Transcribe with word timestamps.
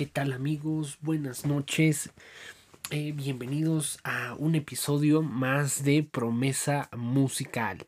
¿Qué 0.00 0.06
tal 0.06 0.32
amigos? 0.32 0.96
Buenas 1.02 1.44
noches. 1.44 2.10
Eh, 2.90 3.12
bienvenidos 3.12 4.00
a 4.02 4.34
un 4.38 4.54
episodio 4.54 5.20
más 5.20 5.84
de 5.84 6.02
Promesa 6.02 6.88
Musical. 6.96 7.86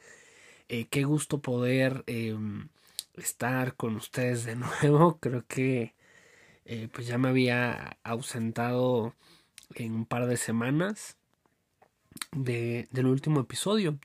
Eh, 0.69 0.88
qué 0.91 1.05
gusto 1.05 1.41
poder 1.41 2.05
em, 2.07 2.69
estar 3.15 3.77
con 3.77 3.97
ustedes 3.97 4.45
de 4.45 4.57
nuevo. 4.83 5.16
Creo 5.21 5.47
que 5.47 5.95
eh, 6.66 6.91
pues 6.93 7.07
ya 7.07 7.16
me 7.16 7.30
había 7.30 7.97
ausentado 8.02 9.15
en 9.74 9.95
un 9.95 10.05
par 10.05 10.27
de 10.27 10.37
semanas 10.37 11.16
de, 12.33 12.88
del 12.91 13.07
último 13.07 13.41
episodio. 13.41 13.99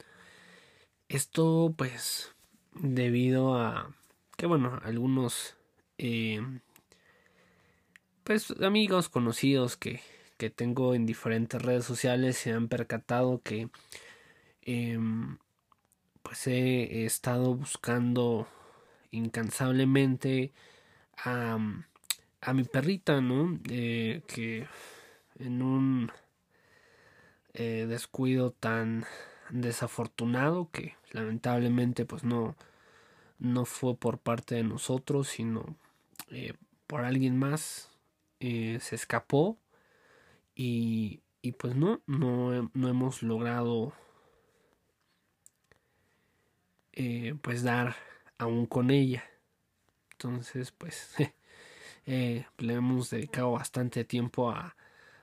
Esto 1.10 1.76
pues 1.78 2.34
debido 2.74 3.58
a 3.58 3.94
que 4.38 4.46
bueno, 4.46 4.80
algunos 4.82 5.58
pues 8.28 8.52
amigos 8.62 9.08
conocidos 9.08 9.78
que, 9.78 10.02
que 10.38 10.50
tengo 10.50 10.94
en 10.94 11.06
diferentes 11.06 11.62
redes 11.62 11.86
sociales 11.86 12.36
se 12.36 12.52
han 12.52 12.68
percatado 12.68 13.42
que 13.42 13.70
em, 14.64 15.38
pues 16.24 16.46
he, 16.48 17.06
estado 17.06 17.56
buscando 17.56 18.46
incansablemente 19.12 20.52
a, 21.18 21.58
a 22.42 22.54
mi 22.54 22.66
perrita, 22.66 23.22
¿no? 23.22 23.58
Eh, 23.70 24.22
que 24.28 24.68
en 25.40 25.62
un 25.62 26.12
eh, 27.54 27.86
descuido 27.88 28.52
tan 28.52 29.06
desafortunado 29.52 30.70
que 30.74 30.98
lamentablemente 31.12 32.06
pues 32.06 32.26
no 32.26 32.58
no 33.40 33.64
fue 33.64 33.96
por 33.96 34.18
parte 34.20 34.56
de 34.56 34.64
nosotros 34.64 35.30
sino 35.30 35.78
eh, 36.32 36.54
por 36.88 37.06
alguien 37.06 37.38
más 37.38 37.90
eh, 38.40 38.78
se 38.82 38.96
escapó 38.96 39.58
y, 40.56 41.22
y 41.42 41.54
pues 41.54 41.76
no, 41.76 42.02
no, 42.06 42.70
no, 42.74 42.90
hemos 42.90 43.24
logrado 43.24 43.94
eh, 46.94 47.36
pues 47.42 47.64
dar 47.64 47.96
aún 48.38 48.66
con 48.68 48.92
ella. 48.92 49.24
Entonces 50.12 50.72
pues 50.72 51.16
eh, 52.06 52.46
le 52.58 52.74
hemos 52.74 53.10
dedicado 53.10 53.52
bastante 53.52 54.04
tiempo 54.06 54.52
a, 54.52 54.76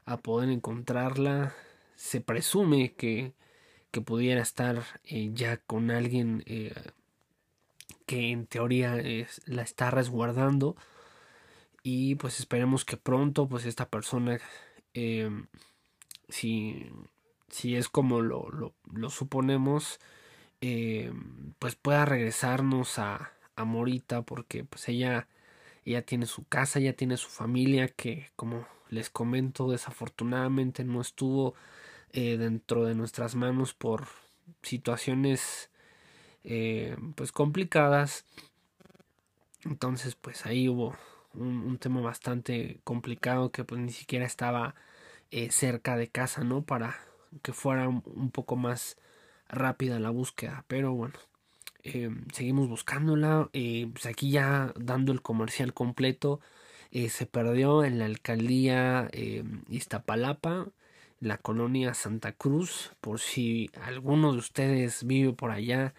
a 0.04 0.16
poder 0.18 0.50
encontrarla. 0.50 1.54
Se 1.96 2.20
presume 2.20 2.94
que, 2.94 3.32
que 3.92 4.00
pudiera 4.00 4.42
estar 4.42 4.82
ya 5.04 5.58
con 5.58 5.90
alguien 5.92 6.42
que 8.06 8.30
en 8.30 8.46
teoría 8.46 8.96
la 9.46 9.62
está 9.62 9.90
resguardando 9.90 10.76
y 11.86 12.16
pues 12.16 12.40
esperemos 12.40 12.84
que 12.84 12.96
pronto 12.96 13.46
pues 13.46 13.66
esta 13.66 13.88
persona 13.90 14.40
eh, 14.94 15.30
si, 16.30 16.90
si 17.50 17.77
es 17.77 17.88
como 17.90 18.22
lo, 18.22 18.48
lo, 18.50 19.10
suponemos 19.10 20.00
eh, 20.62 21.12
pues 21.58 21.77
pueda 21.77 22.06
regresarnos 22.06 22.98
a, 22.98 23.33
a 23.55 23.64
Morita 23.64 24.22
porque 24.22 24.64
pues 24.64 24.89
ella 24.89 25.28
ella 25.84 26.00
tiene 26.02 26.24
su 26.24 26.45
casa 26.45 26.80
ya 26.80 26.95
tiene 26.95 27.18
su 27.18 27.28
familia 27.28 27.89
que 27.89 28.30
como 28.34 28.66
les 28.89 29.11
comento 29.11 29.70
desafortunadamente 29.70 30.84
no 30.84 31.02
estuvo 31.02 31.55
eh, 32.12 32.39
dentro 32.39 32.86
de 32.86 32.95
nuestras 32.95 33.34
manos 33.34 33.74
por 33.74 34.06
situaciones 34.62 35.70
pues 37.14 37.33
complicadas. 37.33 38.27
Entonces 39.64 40.14
pues 40.14 40.45
ahí 40.45 40.68
hubo 40.68 40.95
un, 41.36 41.78
tema 41.78 42.00
bastante 42.00 42.80
complicado 42.84 43.50
que 43.50 43.64
pues 43.64 43.80
ni 43.80 43.92
siquiera 43.92 44.24
estaba 44.27 44.74
eh, 45.30 45.50
cerca 45.50 45.96
de 45.96 46.08
casa, 46.08 46.45
¿no? 46.45 46.62
Para 46.64 46.96
que 47.42 47.52
fuera 47.52 47.89
un, 47.89 48.30
poco 48.30 48.56
más 48.56 48.98
rápida 49.48 49.98
la 49.98 50.11
búsqueda, 50.11 50.64
pero 50.68 50.92
bueno, 50.92 51.14
eh, 51.83 52.11
seguimos 52.33 52.68
buscándola, 52.68 53.50
eh, 53.52 53.89
pues 53.92 54.06
aquí 54.06 54.30
ya 54.30 54.72
dando 54.77 55.12
el 55.12 55.22
comercial 55.22 55.74
completo, 55.74 56.40
se 57.08 57.27
perdió 57.27 57.83
en 57.84 57.98
la 57.98 58.05
alcaldía 58.05 59.11
Iztapalapa, 59.68 60.68
la 61.18 61.39
colonia 61.39 61.92
Santa 61.92 62.30
Cruz, 62.30 62.92
por 63.01 63.18
si 63.18 63.68
alguno 63.83 64.33
de 64.33 64.39
ustedes 64.39 65.05
vive 65.05 65.33
por 65.33 65.51
allá, 65.51 65.92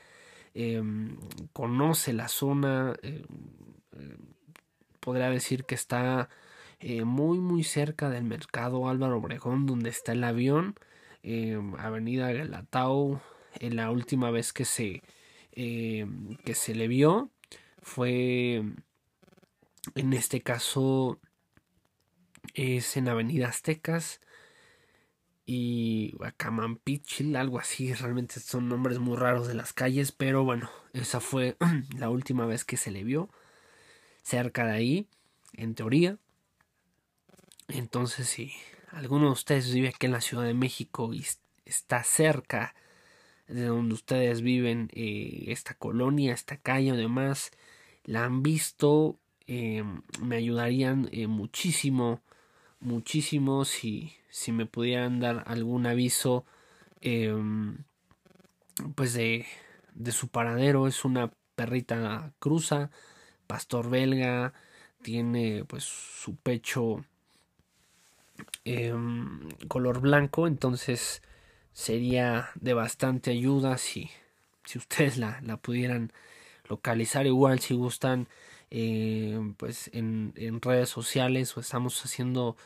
conoce 1.51 2.13
la 2.13 2.29
zona, 2.29 2.95
podría 5.05 5.29
decir 5.29 5.65
que 5.65 5.75
está 5.75 6.29
eh, 6.79 7.05
muy 7.05 7.39
muy 7.39 7.63
cerca 7.63 8.09
del 8.09 8.23
mercado 8.23 8.89
Álvaro 8.89 9.17
Obregón 9.19 9.67
donde 9.67 9.89
está 9.91 10.11
el 10.13 10.23
avión 10.23 10.75
eh, 11.23 11.57
Avenida 11.77 12.31
Galatao 12.33 13.21
eh, 13.59 13.69
la 13.69 13.91
última 13.91 14.31
vez 14.31 14.51
que 14.51 14.65
se 14.65 15.03
que 15.53 16.53
se 16.53 16.75
le 16.75 16.89
vio 16.89 17.29
fue 17.81 18.61
en 19.95 20.13
este 20.13 20.41
caso 20.41 21.21
es 22.55 22.97
en 22.97 23.07
Avenida 23.07 23.47
Aztecas 23.47 24.19
y 25.45 26.15
Acamampichil, 26.21 27.35
algo 27.35 27.59
así, 27.59 27.93
realmente 27.93 28.39
son 28.39 28.67
nombres 28.67 28.99
muy 28.99 29.15
raros 29.15 29.47
de 29.47 29.53
las 29.53 29.73
calles, 29.73 30.11
pero 30.11 30.43
bueno, 30.43 30.69
esa 30.93 31.19
fue 31.19 31.55
la 31.97 32.09
última 32.09 32.45
vez 32.45 32.65
que 32.65 32.77
se 32.77 32.91
le 32.91 33.03
vio 33.03 33.29
cerca 34.25 34.65
de 34.65 34.71
ahí, 34.71 35.07
en 35.53 35.75
teoría. 35.75 36.17
Entonces, 37.67 38.27
si 38.27 38.51
alguno 38.91 39.27
de 39.27 39.31
ustedes 39.31 39.71
vive 39.71 39.89
aquí 39.89 40.07
en 40.07 40.13
la 40.13 40.21
Ciudad 40.21 40.43
de 40.43 40.55
México 40.55 41.13
y 41.13 41.23
está 41.63 42.03
cerca 42.03 42.75
de 43.47 43.65
donde 43.65 43.93
ustedes 43.93 44.41
viven, 44.41 44.89
eh, 44.93 45.45
esta 45.47 45.75
colonia, 45.75 46.33
esta 46.33 46.57
calle 46.57 46.91
o 46.91 46.95
demás, 46.95 47.51
la 48.03 48.25
han 48.25 48.41
visto, 48.41 49.19
eh, 49.45 49.83
me 50.19 50.37
ayudarían 50.37 51.07
eh, 51.11 51.27
muchísimo, 51.27 52.23
muchísimo 52.79 53.63
si, 53.63 54.15
si 54.29 54.51
me 54.51 54.65
pudieran 54.65 55.19
dar 55.19 55.43
algún 55.45 55.85
aviso, 55.85 56.45
pues 58.95 59.13
de, 59.13 59.45
de 59.93 60.11
su 60.11 60.29
paradero. 60.29 60.87
Es 60.87 61.05
una 61.05 61.31
perrita 61.55 62.33
cruza 62.39 62.89
pastor 63.45 63.89
belga, 63.89 64.53
tiene 65.01 65.65
pues 65.65 65.83
su 65.83 66.35
pecho 66.35 67.05
em, 68.65 69.49
color 69.67 70.01
blanco, 70.01 70.47
entonces 70.47 71.21
sería 71.73 72.49
de 72.55 72.73
bastante 72.73 73.31
ayuda 73.31 73.77
si, 73.77 74.09
si 74.65 74.77
ustedes 74.79 75.17
la, 75.17 75.39
la 75.41 75.57
pudieran 75.57 76.11
localizar. 76.69 77.25
Igual 77.27 77.59
si 77.59 77.75
gustan 77.75 78.27
em, 78.71 79.53
pues 79.55 79.89
en, 79.93 80.33
en, 80.35 80.61
redes 80.61 80.89
sociales 80.89 81.55
o 81.57 81.59
estamos 81.61 82.03
haciendo 82.05 82.57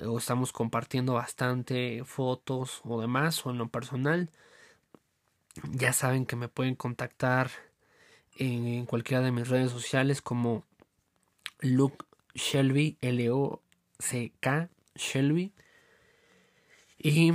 o 0.00 0.18
estamos 0.18 0.52
compartiendo 0.52 1.14
bastante 1.14 2.02
fotos 2.04 2.80
o 2.84 3.00
demás 3.00 3.44
o 3.46 3.50
en 3.50 3.58
lo 3.58 3.68
personal 3.68 4.30
ya 5.72 5.92
saben 5.92 6.26
que 6.26 6.36
me 6.36 6.48
pueden 6.48 6.74
contactar 6.74 7.50
en 8.38 8.86
cualquiera 8.86 9.22
de 9.22 9.32
mis 9.32 9.48
redes 9.48 9.70
sociales 9.70 10.22
como 10.22 10.64
Luke 11.60 12.04
Shelby, 12.34 12.96
L-O-C-K 13.00 14.70
Shelby. 14.94 15.52
Y 16.98 17.32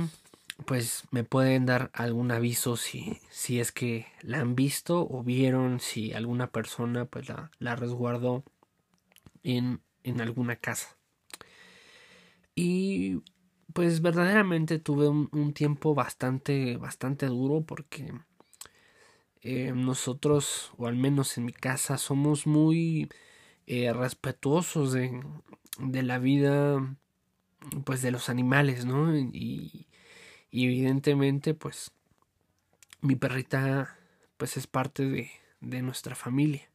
pues 0.66 1.04
me 1.10 1.24
pueden 1.24 1.66
dar 1.66 1.90
algún 1.94 2.30
aviso 2.30 2.76
si, 2.76 3.18
si 3.30 3.60
es 3.60 3.72
que 3.72 4.06
la 4.22 4.40
han 4.40 4.54
visto 4.54 5.06
o 5.08 5.22
vieron 5.22 5.80
si 5.80 6.12
alguna 6.12 6.50
persona 6.50 7.04
pues 7.06 7.28
la, 7.28 7.50
la 7.58 7.76
resguardó 7.76 8.44
en, 9.42 9.80
en 10.02 10.20
alguna 10.20 10.56
casa. 10.56 10.96
Y 12.54 13.22
pues 13.72 14.00
verdaderamente 14.00 14.78
tuve 14.78 15.08
un, 15.08 15.28
un 15.32 15.52
tiempo 15.52 15.94
bastante, 15.94 16.76
bastante 16.76 17.26
duro 17.26 17.62
porque 17.62 18.12
eh, 19.44 19.72
nosotros, 19.74 20.72
o 20.78 20.86
al 20.86 20.96
menos 20.96 21.36
en 21.36 21.44
mi 21.44 21.52
casa, 21.52 21.98
somos 21.98 22.46
muy 22.46 23.10
eh, 23.66 23.92
respetuosos 23.92 24.92
de, 24.92 25.22
de, 25.78 26.02
la 26.02 26.18
vida, 26.18 26.96
pues 27.84 28.00
de 28.00 28.10
los 28.10 28.30
animales, 28.30 28.86
¿no? 28.86 29.14
Y, 29.14 29.86
evidentemente, 30.50 31.52
pues, 31.52 31.92
mi 33.02 33.16
perrita, 33.16 33.98
pues 34.38 34.56
es 34.56 34.66
parte 34.66 35.04
de, 35.04 35.30
de 35.60 35.82
nuestra 35.82 36.14
familia. 36.14 36.70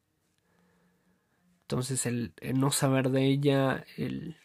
Entonces, 1.63 2.05
el, 2.05 2.33
el 2.39 2.59
no 2.59 2.69
saber 2.71 3.09
de 3.09 3.25
ella, 3.25 3.83
el, 3.97 4.37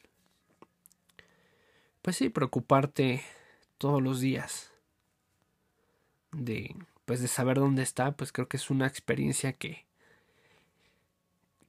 pues 2.01 2.17
sí, 2.17 2.31
preocuparte 2.31 3.23
todos 3.77 4.03
los 4.03 4.21
días 4.21 4.73
de 6.33 6.75
pues 7.05 7.21
de 7.21 7.29
saber 7.29 7.59
dónde 7.59 7.83
está, 7.83 8.13
pues 8.17 8.33
creo 8.33 8.49
que 8.49 8.57
es 8.57 8.71
una 8.71 8.87
experiencia 8.87 9.53
que 9.55 9.87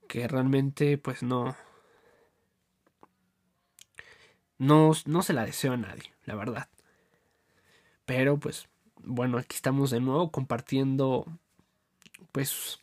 que 0.08 0.28
realmente 0.28 0.98
pues 0.98 1.24
no 1.24 1.56
No, 4.58 4.92
no 5.06 5.22
se 5.22 5.34
la 5.34 5.46
deseo 5.46 5.74
a 5.74 5.78
nadie, 5.78 6.14
la 6.26 6.36
verdad. 6.36 6.68
Pero 8.06 8.38
pues 8.40 8.68
bueno, 9.04 9.38
aquí 9.38 9.56
estamos 9.56 9.92
de 9.92 10.00
nuevo 10.00 10.32
compartiendo 10.32 11.26
pues 12.32 12.80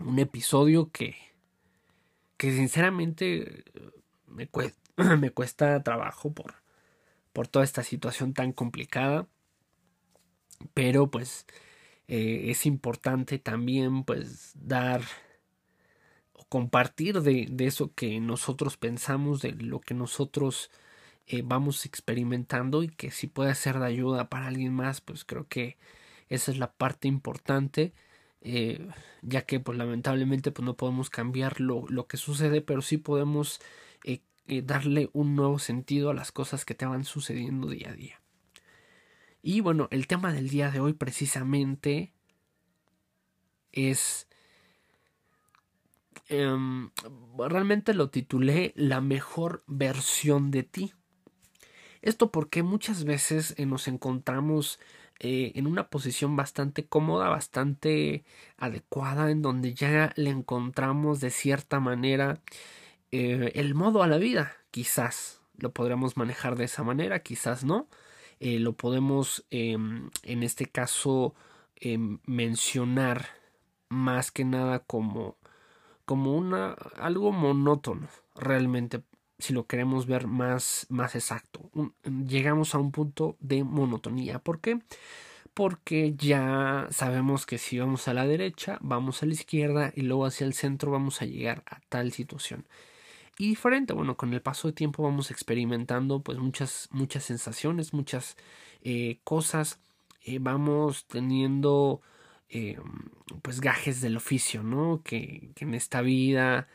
un 0.00 0.18
episodio 0.18 0.90
que 0.90 1.16
que 2.36 2.52
sinceramente 2.52 3.64
me 4.26 4.46
cuesta, 4.48 4.80
me 5.18 5.30
cuesta 5.30 5.82
trabajo 5.82 6.32
por 6.32 6.54
por 7.32 7.48
toda 7.48 7.64
esta 7.64 7.82
situación 7.84 8.34
tan 8.34 8.52
complicada 8.52 9.28
pero 10.74 11.10
pues 11.10 11.46
eh, 12.08 12.50
es 12.50 12.66
importante 12.66 13.38
también 13.38 14.04
pues 14.04 14.52
dar 14.56 15.02
o 16.34 16.44
compartir 16.46 17.22
de, 17.22 17.46
de, 17.50 17.66
eso 17.66 17.94
que 17.94 18.20
nosotros 18.20 18.76
pensamos 18.76 19.42
de 19.42 19.52
lo 19.52 19.80
que 19.80 19.94
nosotros 19.94 20.70
eh, 21.26 21.42
vamos 21.44 21.86
experimentando 21.86 22.82
y 22.82 22.88
que 22.88 23.10
si 23.10 23.26
puede 23.28 23.54
ser 23.54 23.78
de 23.78 23.86
ayuda 23.86 24.28
para 24.30 24.48
alguien 24.48 24.74
más 24.74 25.00
pues 25.00 25.24
creo 25.24 25.46
que 25.48 25.78
esa 26.28 26.50
es 26.52 26.58
la 26.58 26.72
parte 26.72 27.08
importante 27.08 27.94
eh, 28.42 28.88
ya 29.22 29.42
que 29.42 29.60
pues 29.60 29.78
lamentablemente 29.78 30.52
pues 30.52 30.64
no 30.66 30.76
podemos 30.76 31.10
cambiar 31.10 31.60
lo, 31.60 31.86
lo 31.88 32.06
que 32.08 32.16
sucede 32.16 32.60
pero 32.62 32.82
sí 32.82 32.98
podemos 32.98 33.60
darle 34.64 35.10
un 35.12 35.36
nuevo 35.36 35.60
sentido 35.60 36.10
a 36.10 36.14
las 36.14 36.32
cosas 36.32 36.64
que 36.64 36.74
te 36.74 36.84
van 36.84 37.04
sucediendo 37.04 37.68
día 37.68 37.90
a 37.90 37.94
día 37.94 38.19
y 39.42 39.60
bueno, 39.60 39.88
el 39.90 40.06
tema 40.06 40.32
del 40.32 40.48
día 40.48 40.70
de 40.70 40.80
hoy 40.80 40.92
precisamente 40.92 42.12
es... 43.72 44.26
Em, 46.28 46.90
realmente 47.36 47.92
lo 47.92 48.08
titulé 48.10 48.72
La 48.76 49.00
mejor 49.00 49.64
versión 49.66 50.50
de 50.50 50.62
ti. 50.62 50.92
Esto 52.02 52.30
porque 52.30 52.62
muchas 52.62 53.04
veces 53.04 53.54
eh, 53.58 53.66
nos 53.66 53.88
encontramos 53.88 54.78
eh, 55.18 55.52
en 55.54 55.66
una 55.66 55.88
posición 55.90 56.34
bastante 56.34 56.86
cómoda, 56.86 57.28
bastante 57.28 58.24
adecuada, 58.56 59.30
en 59.30 59.42
donde 59.42 59.74
ya 59.74 60.12
le 60.16 60.30
encontramos 60.30 61.20
de 61.20 61.30
cierta 61.30 61.78
manera 61.78 62.40
eh, 63.12 63.52
el 63.54 63.74
modo 63.74 64.02
a 64.02 64.06
la 64.06 64.16
vida. 64.16 64.56
Quizás 64.70 65.42
lo 65.58 65.72
podremos 65.72 66.16
manejar 66.16 66.56
de 66.56 66.64
esa 66.64 66.84
manera, 66.84 67.22
quizás 67.22 67.64
no. 67.64 67.88
Eh, 68.40 68.58
lo 68.58 68.72
podemos 68.72 69.44
em, 69.50 70.10
en 70.22 70.42
este 70.42 70.66
caso 70.66 71.34
em, 71.76 72.18
mencionar 72.26 73.28
más 73.90 74.30
que 74.32 74.44
nada 74.44 74.80
como, 74.80 75.36
como 76.06 76.34
una, 76.36 76.72
algo 76.96 77.32
monótono 77.32 78.08
realmente 78.34 79.02
si 79.38 79.52
lo 79.52 79.66
queremos 79.66 80.06
ver 80.06 80.26
más, 80.26 80.86
más 80.90 81.14
exacto. 81.14 81.70
llegamos 82.04 82.74
a 82.74 82.78
un 82.78 82.92
punto 82.92 83.36
de 83.40 83.64
monotonía. 83.64 84.38
¿Por 84.38 84.60
qué? 84.60 84.80
Porque 85.54 86.14
ya 86.16 86.88
sabemos 86.90 87.46
que 87.46 87.58
si 87.58 87.78
vamos 87.78 88.08
a 88.08 88.14
la 88.14 88.26
derecha, 88.26 88.78
vamos 88.82 89.22
a 89.22 89.26
la 89.26 89.32
izquierda 89.34 89.92
y 89.94 90.02
luego 90.02 90.26
hacia 90.26 90.46
el 90.46 90.54
centro 90.54 90.90
vamos 90.90 91.22
a 91.22 91.26
llegar 91.26 91.62
a 91.66 91.80
tal 91.88 92.12
situación 92.12 92.66
y 93.38 93.48
diferente. 93.48 93.92
Bueno, 93.92 94.16
con 94.16 94.32
el 94.32 94.42
paso 94.42 94.68
de 94.68 94.74
tiempo 94.74 95.02
vamos 95.02 95.30
experimentando 95.30 96.20
pues 96.22 96.38
muchas, 96.38 96.88
muchas 96.92 97.24
sensaciones, 97.24 97.92
muchas 97.92 98.36
eh, 98.82 99.18
cosas. 99.24 99.80
Eh, 100.22 100.38
vamos 100.40 101.06
teniendo 101.06 102.02
eh, 102.48 102.78
pues 103.42 103.60
gajes 103.60 104.00
del 104.00 104.16
oficio, 104.16 104.62
¿no? 104.62 105.02
Que, 105.02 105.50
que 105.54 105.64
en 105.64 105.74
esta 105.74 106.00
vida 106.02 106.68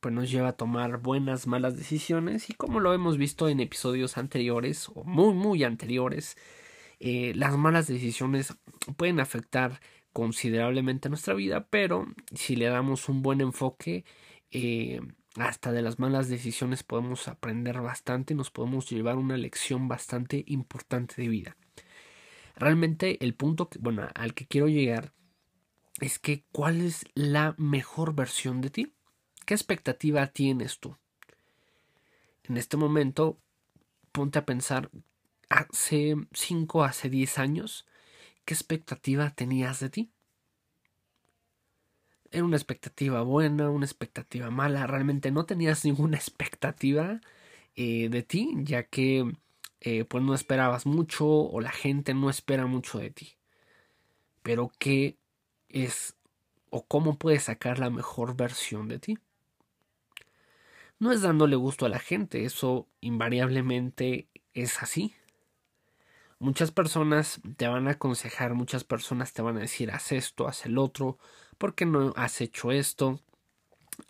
pues 0.00 0.14
nos 0.14 0.30
lleva 0.30 0.48
a 0.48 0.56
tomar 0.56 0.98
buenas, 1.02 1.46
malas 1.46 1.76
decisiones 1.76 2.48
y 2.48 2.54
como 2.54 2.80
lo 2.80 2.94
hemos 2.94 3.18
visto 3.18 3.50
en 3.50 3.60
episodios 3.60 4.16
anteriores 4.16 4.88
o 4.94 5.04
muy, 5.04 5.34
muy 5.34 5.62
anteriores, 5.62 6.38
las 6.98 7.58
malas 7.58 7.86
decisiones 7.86 8.56
pueden 8.96 9.20
afectar 9.20 9.80
considerablemente 10.14 11.08
nuestra 11.08 11.34
vida, 11.34 11.66
pero 11.70 12.06
si 12.34 12.56
le 12.56 12.66
damos 12.66 13.08
un 13.08 13.22
buen 13.22 13.40
enfoque, 13.40 14.04
eh, 14.50 15.00
hasta 15.36 15.72
de 15.72 15.82
las 15.82 15.98
malas 15.98 16.28
decisiones 16.28 16.82
podemos 16.82 17.28
aprender 17.28 17.80
bastante, 17.80 18.34
nos 18.34 18.50
podemos 18.50 18.88
llevar 18.90 19.16
una 19.16 19.36
lección 19.36 19.88
bastante 19.88 20.44
importante 20.46 21.20
de 21.20 21.28
vida. 21.28 21.56
Realmente 22.56 23.24
el 23.24 23.34
punto 23.34 23.68
bueno, 23.80 24.08
al 24.14 24.34
que 24.34 24.46
quiero 24.46 24.68
llegar 24.68 25.12
es 26.00 26.18
que 26.18 26.44
cuál 26.52 26.80
es 26.80 27.04
la 27.14 27.54
mejor 27.58 28.14
versión 28.14 28.60
de 28.60 28.70
ti. 28.70 28.94
¿Qué 29.46 29.54
expectativa 29.54 30.26
tienes 30.26 30.78
tú? 30.78 30.96
En 32.44 32.56
este 32.56 32.76
momento, 32.76 33.38
ponte 34.12 34.38
a 34.38 34.46
pensar, 34.46 34.90
hace 35.48 36.14
5, 36.32 36.84
hace 36.84 37.08
10 37.08 37.38
años, 37.38 37.86
¿qué 38.44 38.54
expectativa 38.54 39.30
tenías 39.30 39.80
de 39.80 39.90
ti? 39.90 40.10
Era 42.30 42.44
una 42.44 42.56
expectativa 42.56 43.22
buena, 43.22 43.70
una 43.70 43.86
expectativa 43.86 44.50
mala. 44.50 44.86
Realmente 44.86 45.30
no 45.30 45.46
tenías 45.46 45.84
ninguna 45.84 46.16
expectativa 46.16 47.20
eh, 47.76 48.08
de 48.10 48.22
ti, 48.22 48.54
ya 48.58 48.84
que 48.84 49.32
eh, 49.80 50.04
pues 50.04 50.24
no 50.24 50.34
esperabas 50.34 50.86
mucho 50.86 51.26
o 51.28 51.60
la 51.60 51.72
gente 51.72 52.14
no 52.14 52.30
espera 52.30 52.66
mucho 52.66 52.98
de 52.98 53.10
ti. 53.10 53.36
Pero 54.42 54.70
¿qué 54.78 55.16
es 55.68 56.16
o 56.70 56.84
cómo 56.86 57.18
puedes 57.18 57.44
sacar 57.44 57.78
la 57.78 57.90
mejor 57.90 58.36
versión 58.36 58.88
de 58.88 58.98
ti? 58.98 59.18
No 60.98 61.12
es 61.12 61.22
dándole 61.22 61.56
gusto 61.56 61.86
a 61.86 61.88
la 61.88 61.98
gente, 62.00 62.44
eso 62.44 62.88
invariablemente 63.00 64.28
es 64.54 64.82
así. 64.82 65.14
Muchas 66.40 66.70
personas 66.70 67.40
te 67.56 67.66
van 67.66 67.88
a 67.88 67.92
aconsejar, 67.92 68.54
muchas 68.54 68.84
personas 68.84 69.32
te 69.32 69.42
van 69.42 69.56
a 69.56 69.60
decir 69.60 69.90
haz 69.90 70.12
esto, 70.12 70.46
haz 70.46 70.66
el 70.66 70.78
otro, 70.78 71.18
¿por 71.58 71.74
qué 71.74 71.84
no 71.84 72.12
has 72.16 72.40
hecho 72.40 72.70
esto? 72.70 73.20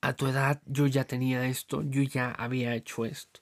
A 0.02 0.12
tu 0.12 0.26
edad 0.26 0.60
yo 0.66 0.86
ya 0.86 1.04
tenía 1.04 1.46
esto, 1.46 1.82
yo 1.82 2.02
ya 2.02 2.30
había 2.30 2.74
hecho 2.74 3.06
esto. 3.06 3.40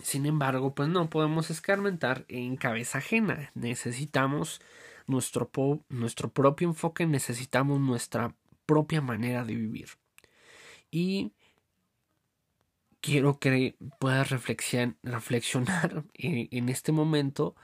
Sin 0.00 0.26
embargo, 0.26 0.74
pues 0.74 0.88
no 0.88 1.10
podemos 1.10 1.50
escarmentar 1.50 2.24
en 2.28 2.56
cabeza 2.56 2.98
ajena. 2.98 3.50
Necesitamos 3.54 4.60
nuestro, 5.06 5.50
nuestro 5.88 6.30
propio 6.32 6.68
enfoque, 6.68 7.06
necesitamos 7.06 7.80
nuestra 7.80 8.34
propia 8.64 9.00
manera 9.02 9.44
de 9.44 9.54
vivir. 9.56 9.88
Y 10.90 11.32
quiero 13.02 13.38
que 13.38 13.76
puedas 13.98 14.30
reflexionar 14.30 16.04
en 16.14 16.68
este 16.70 16.92
momento 16.92 17.54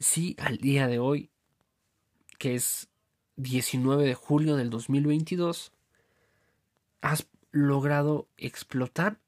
si 0.00 0.34
al 0.40 0.56
día 0.56 0.88
de 0.88 0.98
hoy, 0.98 1.30
que 2.38 2.56
es 2.56 2.88
19 3.36 4.04
de 4.04 4.14
julio 4.14 4.56
del 4.56 4.70
2022, 4.70 5.72
has 7.02 7.28
logrado 7.52 8.28
explotar 8.36 9.20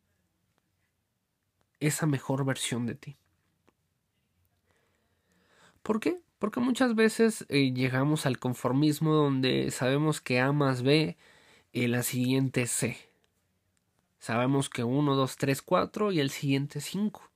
esa 1.78 2.06
mejor 2.06 2.44
versión 2.44 2.86
de 2.86 2.94
ti. 2.94 3.16
¿Por 5.82 6.00
qué? 6.00 6.20
Porque 6.38 6.60
muchas 6.60 6.94
veces 6.94 7.44
eh, 7.48 7.72
llegamos 7.72 8.26
al 8.26 8.38
conformismo 8.38 9.12
donde 9.14 9.70
sabemos 9.70 10.20
que 10.20 10.40
A 10.40 10.52
más 10.52 10.82
B, 10.82 11.16
y 11.72 11.86
la 11.86 12.02
siguiente 12.02 12.66
C. 12.66 13.11
Sabemos 14.22 14.70
que 14.70 14.84
1, 14.84 15.16
2, 15.16 15.36
3, 15.36 15.62
4 15.62 16.12
y 16.12 16.20
el 16.20 16.30
siguiente 16.30 16.80
5. 16.80 17.28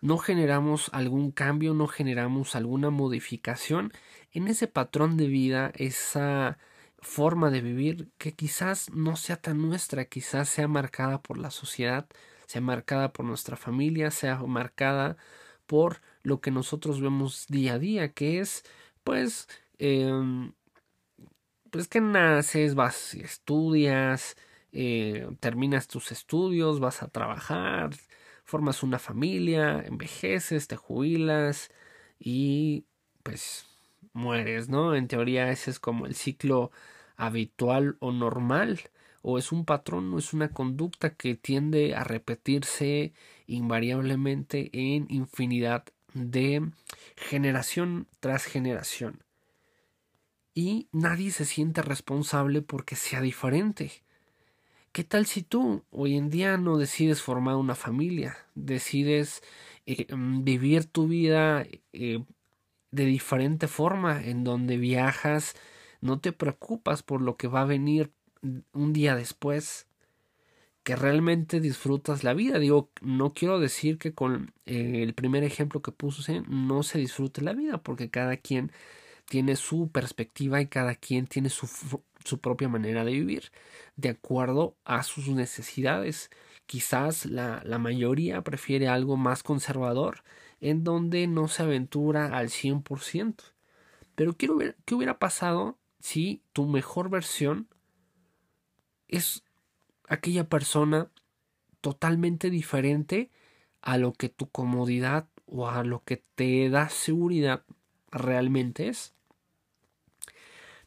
No 0.00 0.16
generamos 0.16 0.88
algún 0.94 1.30
cambio, 1.30 1.74
no 1.74 1.88
generamos 1.88 2.56
alguna 2.56 2.88
modificación 2.88 3.92
en 4.30 4.48
ese 4.48 4.66
patrón 4.66 5.18
de 5.18 5.26
vida, 5.26 5.70
esa 5.76 6.56
forma 7.00 7.50
de 7.50 7.60
vivir 7.60 8.08
que 8.16 8.32
quizás 8.32 8.90
no 8.94 9.14
sea 9.16 9.36
tan 9.36 9.60
nuestra, 9.60 10.06
quizás 10.06 10.48
sea 10.48 10.68
marcada 10.68 11.20
por 11.20 11.36
la 11.36 11.50
sociedad, 11.50 12.08
sea 12.46 12.62
marcada 12.62 13.12
por 13.12 13.26
nuestra 13.26 13.58
familia, 13.58 14.10
sea 14.10 14.38
marcada 14.38 15.18
por 15.66 16.00
lo 16.22 16.40
que 16.40 16.50
nosotros 16.50 16.98
vemos 17.02 17.46
día 17.48 17.74
a 17.74 17.78
día, 17.78 18.14
que 18.14 18.40
es 18.40 18.64
pues 19.04 19.48
em, 19.76 20.54
pues 21.70 21.88
que 21.88 22.00
naces, 22.00 22.74
vas, 22.74 23.12
estudias, 23.12 24.34
eh, 24.72 25.28
terminas 25.40 25.88
tus 25.88 26.12
estudios, 26.12 26.80
vas 26.80 27.02
a 27.02 27.08
trabajar, 27.08 27.90
formas 28.44 28.82
una 28.82 28.98
familia, 28.98 29.82
envejeces, 29.86 30.68
te 30.68 30.76
jubilas 30.76 31.70
y 32.18 32.84
pues 33.22 33.66
mueres, 34.12 34.68
¿no? 34.68 34.94
En 34.94 35.08
teoría 35.08 35.50
ese 35.50 35.70
es 35.70 35.78
como 35.80 36.06
el 36.06 36.14
ciclo 36.14 36.70
habitual 37.16 37.96
o 38.00 38.12
normal, 38.12 38.80
o 39.22 39.38
es 39.38 39.52
un 39.52 39.64
patrón 39.64 40.12
o 40.14 40.18
es 40.18 40.32
una 40.32 40.50
conducta 40.50 41.14
que 41.14 41.34
tiende 41.36 41.94
a 41.94 42.04
repetirse 42.04 43.12
invariablemente 43.46 44.70
en 44.72 45.06
infinidad 45.10 45.84
de 46.14 46.70
generación 47.16 48.08
tras 48.20 48.44
generación. 48.44 49.22
Y 50.54 50.88
nadie 50.92 51.30
se 51.30 51.44
siente 51.46 51.80
responsable 51.82 52.60
porque 52.60 52.96
sea 52.96 53.20
diferente. 53.20 54.02
¿Qué 54.92 55.04
tal 55.04 55.26
si 55.26 55.42
tú 55.42 55.84
hoy 55.90 56.16
en 56.16 56.30
día 56.30 56.56
no 56.58 56.76
decides 56.78 57.22
formar 57.22 57.56
una 57.56 57.74
familia? 57.74 58.36
Decides 58.54 59.42
eh, 59.86 60.06
mm, 60.14 60.44
vivir 60.44 60.84
tu 60.86 61.08
vida 61.08 61.66
eh, 61.92 62.24
de 62.90 63.04
diferente 63.06 63.68
forma, 63.68 64.22
en 64.24 64.44
donde 64.44 64.76
viajas, 64.76 65.54
no 66.00 66.20
te 66.20 66.32
preocupas 66.32 67.02
por 67.02 67.22
lo 67.22 67.36
que 67.36 67.48
va 67.48 67.62
a 67.62 67.64
venir 67.66 68.12
un 68.72 68.92
día 68.92 69.16
después, 69.16 69.86
que 70.82 70.96
realmente 70.96 71.60
disfrutas 71.60 72.24
la 72.24 72.34
vida. 72.34 72.58
Digo, 72.58 72.90
no 73.00 73.32
quiero 73.32 73.60
decir 73.60 73.98
que 73.98 74.14
con 74.14 74.52
eh, 74.66 75.02
el 75.02 75.14
primer 75.14 75.44
ejemplo 75.44 75.80
que 75.82 75.92
puse 75.92 76.42
no 76.48 76.82
se 76.82 76.98
disfrute 76.98 77.40
la 77.42 77.52
vida, 77.54 77.78
porque 77.82 78.10
cada 78.10 78.36
quien 78.36 78.72
tiene 79.26 79.56
su 79.56 79.90
perspectiva 79.90 80.60
y 80.60 80.66
cada 80.66 80.94
quien 80.96 81.26
tiene 81.26 81.48
su, 81.50 81.66
su 82.24 82.40
propia 82.40 82.68
manera 82.68 83.04
de 83.04 83.12
vivir, 83.12 83.52
de 83.96 84.10
acuerdo 84.10 84.76
a 84.84 85.02
sus 85.02 85.28
necesidades. 85.28 86.30
Quizás 86.66 87.26
la, 87.26 87.62
la 87.64 87.78
mayoría 87.78 88.42
prefiere 88.42 88.88
algo 88.88 89.16
más 89.16 89.42
conservador, 89.42 90.22
en 90.60 90.84
donde 90.84 91.26
no 91.26 91.48
se 91.48 91.62
aventura 91.62 92.36
al 92.36 92.48
100%. 92.48 93.44
Pero 94.14 94.36
quiero 94.36 94.56
ver 94.56 94.76
qué 94.84 94.94
hubiera 94.94 95.18
pasado 95.18 95.78
si 96.00 96.42
tu 96.52 96.66
mejor 96.66 97.10
versión 97.10 97.68
es 99.08 99.44
aquella 100.08 100.48
persona 100.48 101.10
totalmente 101.80 102.50
diferente 102.50 103.30
a 103.80 103.98
lo 103.98 104.12
que 104.12 104.28
tu 104.28 104.48
comodidad 104.50 105.28
o 105.46 105.68
a 105.68 105.84
lo 105.84 106.02
que 106.04 106.22
te 106.34 106.70
da 106.70 106.88
seguridad 106.88 107.64
realmente 108.10 108.88
es. 108.88 109.14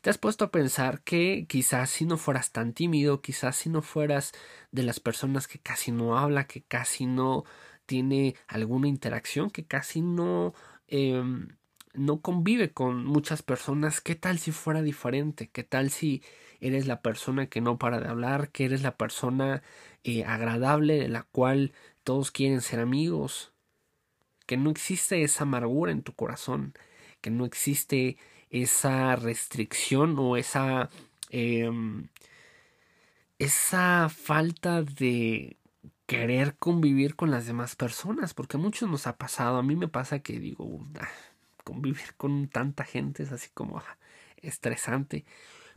¿Te 0.05 0.11
has 0.11 0.19
puesto 0.19 0.45
a 0.45 0.51
pensar 0.51 1.01
que 1.01 1.47
quizás 1.49 1.89
si 1.89 2.05
no 2.05 2.17
fueras 2.17 2.51
tan 2.51 2.73
tímido, 2.73 3.23
quizás 3.23 3.55
si 3.55 3.69
no 3.69 3.81
fueras 3.81 4.33
de 4.71 4.83
las 4.83 4.99
personas 4.99 5.47
que 5.47 5.57
casi 5.57 5.91
no 5.91 6.15
habla, 6.19 6.45
que 6.45 6.61
casi 6.61 7.07
no 7.07 7.43
tiene 7.87 8.35
alguna 8.47 8.87
interacción, 8.87 9.49
que 9.49 9.65
casi 9.65 10.01
no, 10.01 10.53
em, 10.87 11.57
no 11.95 12.21
convive 12.21 12.71
con 12.71 13.03
muchas 13.03 13.41
personas, 13.41 13.99
¿qué 13.99 14.13
tal 14.13 14.37
si 14.37 14.51
fuera 14.51 14.83
diferente? 14.83 15.49
¿Qué 15.49 15.63
tal 15.63 15.89
si 15.89 16.21
eres 16.59 16.85
la 16.85 17.01
persona 17.01 17.47
que 17.47 17.61
no 17.61 17.79
para 17.79 17.99
de 17.99 18.07
hablar, 18.07 18.51
que 18.51 18.65
eres 18.65 18.83
la 18.83 18.97
persona 18.97 19.63
eh, 20.03 20.23
agradable 20.23 20.99
de 20.99 21.09
la 21.09 21.23
cual 21.23 21.73
todos 22.03 22.29
quieren 22.29 22.61
ser 22.61 22.79
amigos? 22.79 23.53
Que 24.45 24.55
no 24.55 24.69
existe 24.69 25.23
esa 25.23 25.45
amargura 25.45 25.91
en 25.91 26.03
tu 26.03 26.13
corazón, 26.13 26.75
que 27.21 27.31
no 27.31 27.45
existe 27.45 28.17
esa 28.63 29.15
restricción 29.15 30.15
o 30.19 30.37
esa 30.37 30.89
em, 31.29 32.07
esa 33.39 34.09
falta 34.09 34.83
de 34.83 35.57
querer 36.05 36.55
convivir 36.57 37.15
con 37.15 37.31
las 37.31 37.47
demás 37.47 37.75
personas, 37.75 38.33
porque 38.33 38.57
a 38.57 38.59
muchos 38.59 38.89
nos 38.89 39.07
ha 39.07 39.17
pasado, 39.17 39.57
a 39.57 39.63
mí 39.63 39.75
me 39.75 39.87
pasa 39.87 40.19
que 40.19 40.39
digo, 40.39 40.85
ah, 40.99 41.09
convivir 41.63 42.15
con 42.17 42.47
tanta 42.47 42.83
gente 42.85 43.23
es 43.23 43.31
así 43.31 43.49
como 43.53 43.79
ah, 43.79 43.97
estresante, 44.37 45.25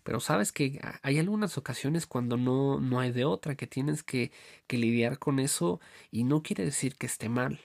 pero 0.04 0.20
sabes 0.20 0.52
que 0.52 0.80
hay 1.02 1.18
algunas 1.18 1.58
ocasiones 1.58 2.06
cuando 2.06 2.36
no, 2.36 2.80
no 2.80 3.00
hay 3.00 3.12
de 3.12 3.24
otra, 3.24 3.56
que 3.56 3.66
tienes 3.66 4.02
que, 4.02 4.32
que 4.66 4.78
lidiar 4.78 5.18
con 5.18 5.38
eso 5.40 5.80
y 6.10 6.24
no 6.24 6.42
quiere 6.42 6.64
decir 6.64 6.96
que 6.96 7.06
esté 7.06 7.28
mal. 7.28 7.60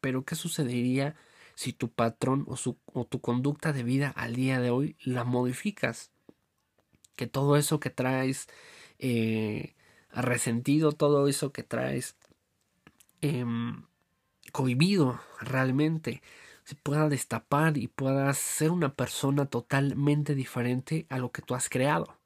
Pero 0.00 0.24
¿qué 0.24 0.34
sucedería 0.34 1.14
si 1.60 1.74
tu 1.74 1.90
patrón 1.90 2.46
o, 2.48 2.56
su, 2.56 2.78
o 2.86 3.04
tu 3.04 3.20
conducta 3.20 3.74
de 3.74 3.82
vida 3.82 4.14
al 4.16 4.34
día 4.34 4.60
de 4.60 4.70
hoy 4.70 4.96
la 5.04 5.24
modificas. 5.24 6.10
Que 7.16 7.26
todo 7.26 7.58
eso 7.58 7.80
que 7.80 7.90
traes 7.90 8.48
eh, 8.98 9.74
resentido, 10.10 10.92
todo 10.92 11.28
eso 11.28 11.52
que 11.52 11.62
traes 11.62 12.16
eh, 13.20 13.44
cohibido 14.52 15.20
realmente, 15.38 16.22
se 16.64 16.76
pueda 16.76 17.10
destapar 17.10 17.76
y 17.76 17.88
puedas 17.88 18.38
ser 18.38 18.70
una 18.70 18.94
persona 18.94 19.44
totalmente 19.44 20.34
diferente 20.34 21.04
a 21.10 21.18
lo 21.18 21.30
que 21.30 21.42
tú 21.42 21.54
has 21.54 21.68
creado. 21.68 22.16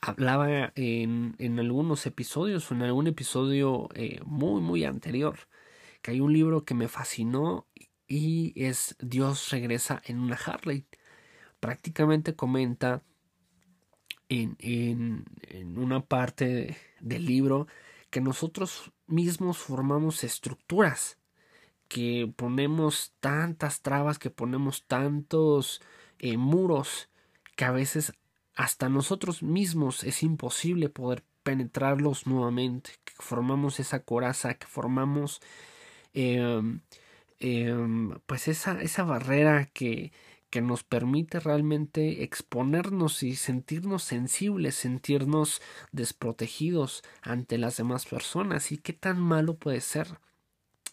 Hablaba 0.00 0.72
en, 0.74 1.36
en 1.38 1.60
algunos 1.60 2.04
episodios 2.04 2.68
o 2.68 2.74
en 2.74 2.82
algún 2.82 3.06
episodio 3.06 3.90
eh, 3.94 4.18
muy, 4.24 4.60
muy 4.60 4.84
anterior 4.84 5.38
que 6.02 6.10
hay 6.10 6.20
un 6.20 6.32
libro 6.32 6.64
que 6.64 6.74
me 6.74 6.88
fascinó 6.88 7.66
y 8.06 8.52
es 8.56 8.96
Dios 9.00 9.50
regresa 9.50 10.02
en 10.04 10.20
una 10.20 10.36
Harley. 10.36 10.86
Prácticamente 11.60 12.34
comenta 12.34 13.02
en, 14.28 14.56
en, 14.58 15.78
una 15.78 16.04
parte 16.04 16.76
del 17.00 17.26
libro 17.26 17.66
que 18.10 18.20
nosotros 18.20 18.92
mismos 19.06 19.58
formamos 19.58 20.24
estructuras, 20.24 21.18
que 21.88 22.32
ponemos 22.36 23.14
tantas 23.20 23.82
trabas, 23.82 24.18
que 24.18 24.30
ponemos 24.30 24.86
tantos 24.86 25.80
eh, 26.18 26.36
muros, 26.36 27.08
que 27.56 27.64
a 27.64 27.72
veces 27.72 28.12
hasta 28.54 28.88
nosotros 28.88 29.42
mismos 29.42 30.04
es 30.04 30.22
imposible 30.22 30.88
poder 30.88 31.24
penetrarlos 31.42 32.26
nuevamente, 32.26 32.92
que 33.04 33.12
formamos 33.18 33.80
esa 33.80 34.00
coraza, 34.00 34.54
que 34.54 34.66
formamos 34.66 35.40
eh, 36.14 36.62
Em, 37.40 38.10
pues 38.26 38.48
esa, 38.48 38.80
esa 38.82 39.04
barrera 39.04 39.66
que, 39.66 40.12
que 40.50 40.60
nos 40.62 40.84
permite 40.84 41.40
realmente 41.40 42.22
exponernos 42.22 43.22
y 43.22 43.36
sentirnos 43.36 44.04
sensibles, 44.04 44.76
sentirnos 44.76 45.60
desprotegidos 45.92 47.02
ante 47.22 47.58
las 47.58 47.76
demás 47.76 48.06
personas. 48.06 48.70
¿Y 48.72 48.78
qué 48.78 48.92
tan 48.92 49.20
malo 49.20 49.56
puede 49.56 49.80
ser? 49.80 50.18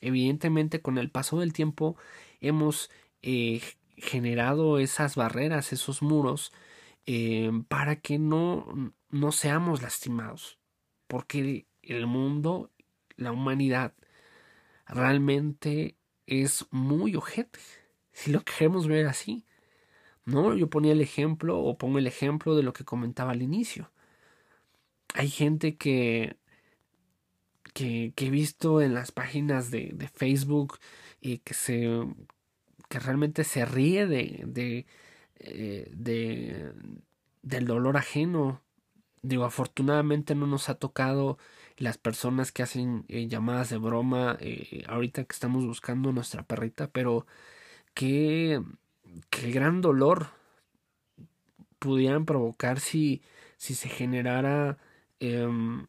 Evidentemente, 0.02 0.82
con 0.82 0.98
el 0.98 1.12
paso 1.12 1.40
del 1.40 1.54
tiempo 1.54 1.96
hemos 2.40 2.90
eh, 3.22 3.62
generado 3.98 4.80
esas 4.80 5.16
barreras, 5.16 5.74
esos 5.74 6.02
muros, 6.02 6.52
em, 7.06 7.64
para 7.64 7.98
que 7.98 8.20
no, 8.20 8.94
no 9.10 9.32
seamos 9.32 9.82
lastimados. 9.84 10.60
Porque 11.08 11.68
el 11.84 12.08
mundo, 12.08 12.72
la 13.16 13.32
humanidad, 13.32 13.94
realmente 14.88 15.98
es 16.32 16.66
muy 16.72 17.16
ojete, 17.16 17.60
si 18.14 18.32
lo 18.32 18.44
queremos 18.44 18.88
ver 18.88 19.08
así. 19.08 19.46
¿No? 20.26 20.56
Yo 20.56 20.70
ponía 20.70 20.94
el 20.94 21.02
ejemplo 21.02 21.60
o 21.60 21.78
pongo 21.78 22.00
el 22.00 22.08
ejemplo 22.08 22.56
de 22.56 22.64
lo 22.64 22.74
que 22.74 22.86
comentaba 22.86 23.32
al 23.32 23.42
inicio. 23.42 23.92
Hay 25.14 25.30
gente 25.30 25.78
que, 25.78 26.38
que, 27.74 28.14
que 28.16 28.28
he 28.28 28.30
visto 28.30 28.82
en 28.82 28.94
las 28.94 29.12
páginas 29.12 29.72
de, 29.72 29.92
de 29.94 30.08
Facebook 30.08 30.80
y 31.22 31.40
que 31.40 31.54
se 31.54 31.88
que 32.90 33.00
realmente 33.00 33.44
se 33.46 33.66
ríe 33.66 34.06
de, 34.06 34.44
de, 34.46 34.86
eh, 35.40 35.90
de, 35.96 36.74
del 37.42 37.66
dolor 37.66 37.98
ajeno. 37.98 38.62
Digo, 39.24 39.46
afortunadamente 39.46 40.36
no 40.36 40.48
nos 40.48 40.70
ha 40.70 40.75
tocado 40.75 41.38
las 41.78 41.98
personas 41.98 42.51
que 42.51 42.63
hacen 42.63 43.06
eh, 43.08 43.28
llamadas 43.28 43.70
de 43.70 43.78
broma 43.78 44.38
eh, 44.40 44.84
ahorita 44.88 45.24
que 45.25 45.34
estamos 45.34 45.66
buscando 45.66 46.12
nuestra 46.12 46.44
perrita, 46.44 46.88
pero 46.92 47.25
qué, 47.94 48.62
qué 49.30 49.51
gran 49.51 49.82
dolor 49.82 50.30
pudieran 51.80 52.25
provocar 52.25 52.80
si, 52.80 53.22
si 53.58 53.75
se 53.75 53.90
generara 53.90 54.78
em, 55.20 55.88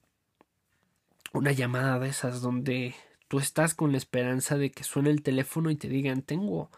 una 1.33 1.53
llamada 1.53 1.99
de 1.99 2.09
esas 2.09 2.41
donde 2.43 2.95
tú 3.29 3.39
estás 3.39 3.75
con 3.75 3.93
la 3.93 3.99
esperanza 3.99 4.57
de 4.59 4.71
que 4.71 4.85
suene 4.85 5.11
el 5.11 5.23
teléfono 5.23 5.71
y 5.71 5.77
te 5.77 5.89
digan 5.89 6.23
tengo 6.23 6.71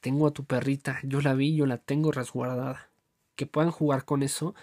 tengo 0.00 0.26
a 0.26 0.32
tu 0.32 0.44
perrita, 0.44 1.00
yo 1.04 1.20
la 1.20 1.34
vi, 1.34 1.54
yo 1.56 1.66
la 1.66 1.78
tengo 1.78 2.12
resguardada. 2.12 2.90
Que 3.36 3.46
puedan 3.46 3.70
jugar 3.70 4.04
con 4.04 4.22
eso, 4.22 4.54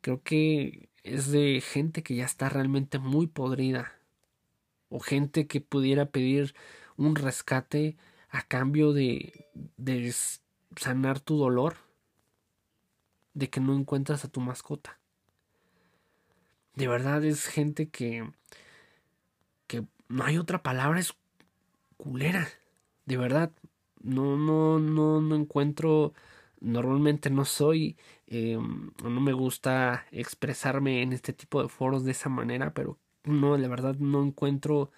creo 0.00 0.22
que 0.22 0.88
es 1.02 1.30
de 1.30 1.60
gente 1.60 2.02
que 2.02 2.14
ya 2.14 2.24
está 2.24 2.48
realmente 2.48 2.98
muy 2.98 3.26
podrida 3.26 3.92
o 4.88 5.00
gente 5.00 5.46
que 5.46 5.60
pudiera 5.60 6.06
pedir 6.06 6.54
un 6.96 7.14
rescate 7.16 7.96
a 8.30 8.42
cambio 8.42 8.92
de, 8.92 9.46
de 9.76 10.14
sanar 10.76 11.20
tu 11.20 11.36
dolor 11.36 11.76
de 13.34 13.48
que 13.48 13.60
no 13.60 13.74
encuentras 13.76 14.24
a 14.24 14.28
tu 14.28 14.40
mascota. 14.40 14.98
De 16.74 16.88
verdad 16.88 17.24
es 17.24 17.46
gente 17.46 17.88
que 17.88 18.30
que 19.66 19.84
no 20.08 20.24
hay 20.24 20.38
otra 20.38 20.62
palabra 20.62 20.98
es 20.98 21.14
culera. 21.96 22.48
De 23.04 23.16
verdad, 23.16 23.52
no 24.00 24.36
no 24.36 24.78
no 24.78 25.20
no 25.20 25.36
encuentro 25.36 26.14
normalmente 26.60 27.30
no 27.30 27.44
soy 27.44 27.96
eh, 28.26 28.58
no 29.04 29.20
me 29.20 29.32
gusta 29.32 30.06
expresarme 30.12 31.02
en 31.02 31.12
este 31.12 31.32
tipo 31.32 31.62
de 31.62 31.68
foros 31.68 32.04
de 32.04 32.12
esa 32.12 32.28
manera 32.28 32.74
pero 32.74 32.98
no 33.24 33.56
la 33.56 33.68
verdad 33.68 33.96
no 33.96 34.24
encuentro 34.24 34.90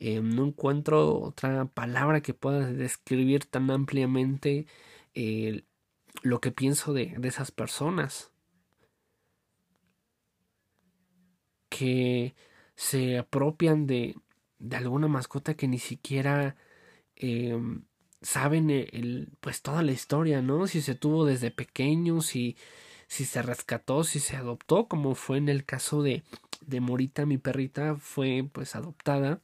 eh, 0.00 0.20
no 0.20 0.46
encuentro 0.46 1.18
otra 1.20 1.66
palabra 1.66 2.20
que 2.22 2.34
pueda 2.34 2.70
describir 2.72 3.46
tan 3.46 3.70
ampliamente 3.70 4.66
lo 6.22 6.40
que 6.40 6.50
pienso 6.52 6.92
de, 6.92 7.14
de 7.18 7.28
esas 7.28 7.50
personas. 7.50 8.32
Que 11.68 12.34
se 12.76 13.18
apropian 13.18 13.86
de, 13.86 14.16
de 14.58 14.76
alguna 14.76 15.08
mascota 15.08 15.54
que 15.54 15.68
ni 15.68 15.78
siquiera 15.78 16.56
em, 17.16 17.84
saben 18.24 18.70
el, 18.70 19.28
pues 19.40 19.62
toda 19.62 19.82
la 19.82 19.92
historia, 19.92 20.42
¿no? 20.42 20.66
Si 20.66 20.82
se 20.82 20.94
tuvo 20.94 21.26
desde 21.26 21.50
pequeño, 21.50 22.22
si, 22.22 22.56
si 23.08 23.24
se 23.26 23.42
rescató, 23.42 24.04
si 24.04 24.20
se 24.20 24.36
adoptó, 24.36 24.88
como 24.88 25.14
fue 25.14 25.38
en 25.38 25.48
el 25.48 25.64
caso 25.64 26.02
de, 26.02 26.24
de 26.66 26.80
Morita, 26.80 27.26
mi 27.26 27.38
perrita, 27.38 27.96
fue 27.96 28.48
pues 28.52 28.76
adoptada. 28.76 29.40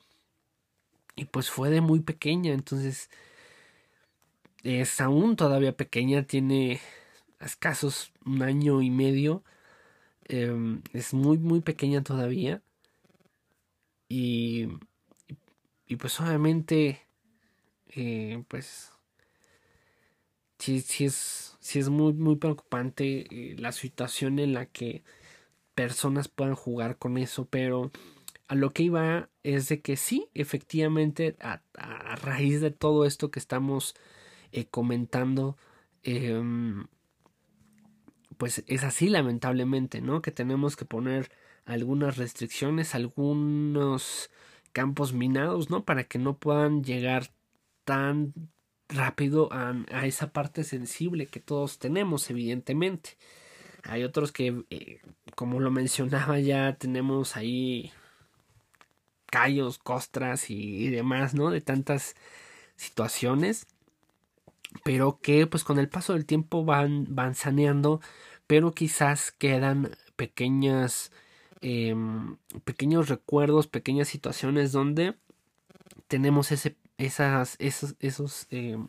Y 1.16 1.26
pues 1.26 1.50
fue 1.50 1.70
de 1.70 1.80
muy 1.82 2.00
pequeña, 2.00 2.52
entonces 2.54 3.10
es 4.62 5.00
aún 5.00 5.36
todavía 5.36 5.76
pequeña, 5.76 6.22
tiene 6.24 6.80
escasos 7.40 8.12
un 8.24 8.42
año 8.42 8.82
y 8.82 8.90
medio, 8.90 9.44
em, 10.24 10.82
es 10.92 11.14
muy 11.14 11.38
muy 11.38 11.60
pequeña 11.60 12.02
todavía. 12.02 12.62
Y, 14.08 14.68
y 15.86 15.96
pues 15.96 16.20
obviamente 16.20 17.00
eh, 17.94 18.42
pues 18.48 18.92
sí, 20.58 20.80
sí 20.80 21.06
es, 21.06 21.56
sí 21.60 21.78
es 21.78 21.88
muy 21.88 22.12
muy 22.12 22.36
preocupante 22.36 23.52
eh, 23.52 23.56
la 23.58 23.72
situación 23.72 24.38
en 24.38 24.54
la 24.54 24.66
que 24.66 25.02
personas 25.74 26.28
puedan 26.28 26.54
jugar 26.54 26.98
con 26.98 27.18
eso, 27.18 27.46
pero 27.46 27.90
a 28.48 28.54
lo 28.54 28.70
que 28.72 28.82
iba 28.84 29.30
es 29.44 29.68
de 29.68 29.80
que 29.80 29.96
sí, 29.96 30.28
efectivamente, 30.34 31.36
a, 31.40 31.62
raíz 32.16 32.60
de 32.60 32.70
todo 32.72 33.06
esto 33.06 33.30
que 33.30 33.38
estamos 33.38 33.94
eh, 34.52 34.66
comentando, 34.66 35.56
em, 36.02 36.86
pues 38.36 38.64
es 38.66 38.84
así 38.84 39.08
lamentablemente, 39.08 40.00
¿no? 40.00 40.22
Que 40.22 40.32
tenemos 40.32 40.76
que 40.76 40.84
poner 40.84 41.30
algunas 41.64 42.16
restricciones, 42.16 42.94
algunos 42.94 44.30
campos 44.72 45.12
minados, 45.12 45.70
¿no? 45.70 45.84
Para 45.84 46.04
que 46.04 46.18
no 46.18 46.38
puedan 46.38 46.82
llegar 46.84 47.30
tan 47.90 48.32
rápido 48.88 49.48
a, 49.50 49.74
esa 50.06 50.32
parte 50.32 50.62
sensible 50.62 51.26
que 51.26 51.40
todos 51.40 51.80
tenemos, 51.80 52.30
evidentemente. 52.30 53.18
Hay 53.82 54.04
otros 54.04 54.30
que, 54.30 54.62
eh, 54.70 55.00
como 55.34 55.58
lo 55.58 55.72
mencionaba 55.72 56.38
ya, 56.38 56.76
tenemos 56.76 57.36
ahí 57.36 57.90
callos, 59.26 59.78
costras 59.78 60.50
y, 60.50 60.88
demás, 60.90 61.34
¿no? 61.34 61.50
De 61.50 61.60
tantas 61.60 62.14
situaciones, 62.76 63.66
pero 64.84 65.18
que 65.20 65.48
pues 65.48 65.64
con 65.64 65.80
el 65.80 65.88
paso 65.88 66.12
del 66.12 66.26
tiempo 66.26 66.64
van, 66.64 67.06
van 67.08 67.34
saneando, 67.34 68.00
pero 68.46 68.70
quizás 68.70 69.32
quedan 69.32 69.96
pequeñas, 70.14 71.10
em, 71.60 72.36
pequeños 72.62 73.08
recuerdos, 73.08 73.66
pequeñas 73.66 74.06
situaciones 74.06 74.70
donde 74.70 75.16
tenemos 76.06 76.52
ese, 76.52 76.76
esas, 77.00 77.56
esos, 77.58 77.96
esos, 78.00 78.46
em, 78.50 78.88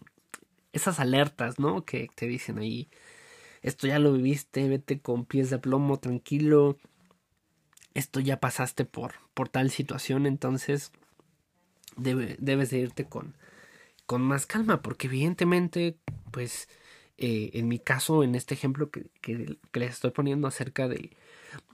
esas 0.74 1.00
alertas, 1.00 1.60
¿no? 1.60 1.86
Que 1.86 2.10
te 2.16 2.28
dicen 2.28 2.60
ahí, 2.60 2.90
esto 3.62 3.88
ya 3.88 4.00
lo 4.00 4.14
viviste, 4.14 4.68
vete 4.68 5.00
con 5.00 5.26
pies 5.26 5.50
de 5.50 5.60
plomo, 5.60 6.00
tranquilo, 6.00 6.78
esto 7.94 8.20
ya 8.20 8.40
pasaste 8.40 8.86
por, 8.86 9.14
por 9.34 9.50
tal 9.50 9.72
situación, 9.72 10.26
entonces 10.26 10.92
debes 11.98 12.70
de 12.70 12.80
irte 12.80 13.06
con, 13.06 13.36
con 14.06 14.22
más 14.22 14.46
calma, 14.46 14.82
porque 14.82 15.08
evidentemente, 15.08 15.98
pues, 16.32 16.70
eh, 17.18 17.52
en 17.54 17.68
mi 17.68 17.80
caso, 17.80 18.24
en 18.24 18.36
este 18.36 18.54
ejemplo 18.56 18.90
que, 18.92 19.10
que, 19.22 19.58
les 19.74 19.92
estoy 19.92 20.12
poniendo 20.12 20.48
acerca 20.48 20.88
de, 20.88 21.12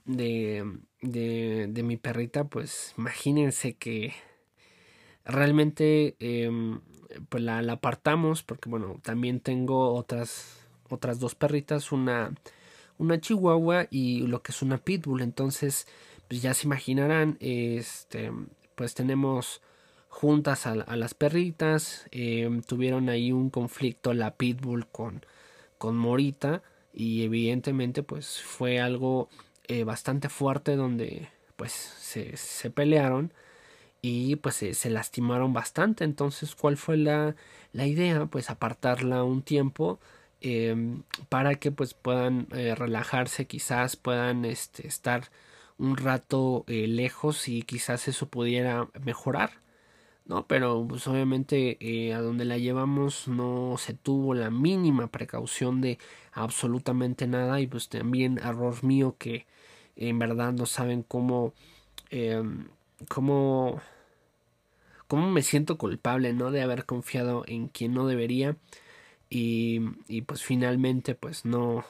de, 0.04 0.64
de, 1.00 1.82
mi 1.82 1.96
perrita, 1.96 2.44
pues 2.44 2.94
imagínense 2.98 3.76
que 3.76 4.14
realmente 5.28 6.16
em, 6.18 6.80
pues 7.28 7.42
la, 7.42 7.58
apartamos, 7.70 8.42
porque 8.42 8.68
bueno, 8.68 8.98
también 9.02 9.40
tengo 9.40 9.94
otras, 9.94 10.58
otras 10.88 11.20
dos 11.20 11.34
perritas, 11.34 11.92
una, 11.92 12.34
una 12.96 13.20
chihuahua 13.20 13.86
y 13.90 14.26
lo 14.26 14.42
que 14.42 14.52
es 14.52 14.62
una 14.62 14.78
pitbull, 14.78 15.20
entonces 15.20 15.86
pues 16.28 16.42
ya 16.42 16.54
se 16.54 16.66
imaginarán, 16.66 17.36
este, 17.40 18.32
pues 18.74 18.94
tenemos 18.94 19.62
juntas 20.08 20.66
a, 20.66 20.74
las 20.74 21.14
perritas, 21.14 22.06
em, 22.10 22.62
tuvieron 22.62 23.08
ahí 23.08 23.30
un 23.30 23.50
conflicto 23.50 24.14
la 24.14 24.34
pitbull 24.36 24.86
con, 24.86 25.24
con 25.76 25.96
Morita 25.96 26.62
y 26.94 27.22
evidentemente 27.22 28.02
pues 28.02 28.40
fue 28.42 28.80
algo 28.80 29.28
eh, 29.68 29.84
bastante 29.84 30.28
fuerte 30.30 30.76
donde 30.76 31.28
pues 31.56 31.72
se, 31.72 32.36
se 32.36 32.70
pelearon 32.70 33.32
y 34.02 34.36
pues 34.36 34.56
se, 34.56 34.90
lastimaron 34.90 35.52
bastante 35.52 36.04
entonces 36.04 36.54
cuál 36.54 36.76
fue 36.76 36.96
la, 36.96 37.36
la 37.72 37.86
idea 37.86 38.26
pues 38.26 38.50
apartarla 38.50 39.24
un 39.24 39.42
tiempo 39.42 40.00
em, 40.40 41.02
para 41.28 41.56
que 41.56 41.72
pues 41.72 41.94
puedan 41.94 42.46
eh, 42.52 42.74
relajarse 42.74 43.46
quizás 43.46 43.96
puedan 43.96 44.44
este, 44.44 44.86
estar 44.86 45.30
un 45.78 45.96
rato 45.96 46.64
eh, 46.66 46.86
lejos 46.88 47.48
y 47.48 47.62
quizás 47.62 48.08
eso 48.08 48.28
pudiera 48.28 48.88
mejorar. 49.04 49.50
¿no? 50.26 50.46
Pero 50.46 50.86
pues 50.88 51.06
obviamente 51.08 51.78
eh, 51.80 52.12
a 52.14 52.20
donde 52.20 52.44
la 52.44 52.58
llevamos 52.58 53.28
no 53.28 53.76
se 53.78 53.94
tuvo 53.94 54.34
la 54.34 54.50
mínima 54.50 55.06
precaución 55.08 55.80
de 55.80 55.98
absolutamente 56.32 57.26
nada 57.26 57.60
y 57.60 57.66
pues 57.66 57.88
también 57.88 58.38
error 58.38 58.84
mío 58.84 59.16
que 59.18 59.46
en 59.96 60.18
verdad 60.18 60.52
no 60.52 60.66
saben 60.66 61.02
cómo 61.02 61.54
em, 62.10 62.68
cómo 63.08 63.80
cómo 65.06 65.30
me 65.30 65.42
siento 65.42 65.78
culpable 65.78 66.32
no 66.32 66.50
de 66.50 66.62
haber 66.62 66.84
confiado 66.84 67.44
en 67.46 67.68
quien 67.68 67.94
no 67.94 68.06
debería 68.06 68.56
y, 69.30 69.80
y 70.08 70.22
pues 70.22 70.42
finalmente 70.44 71.14
pues 71.14 71.44
no 71.44 71.84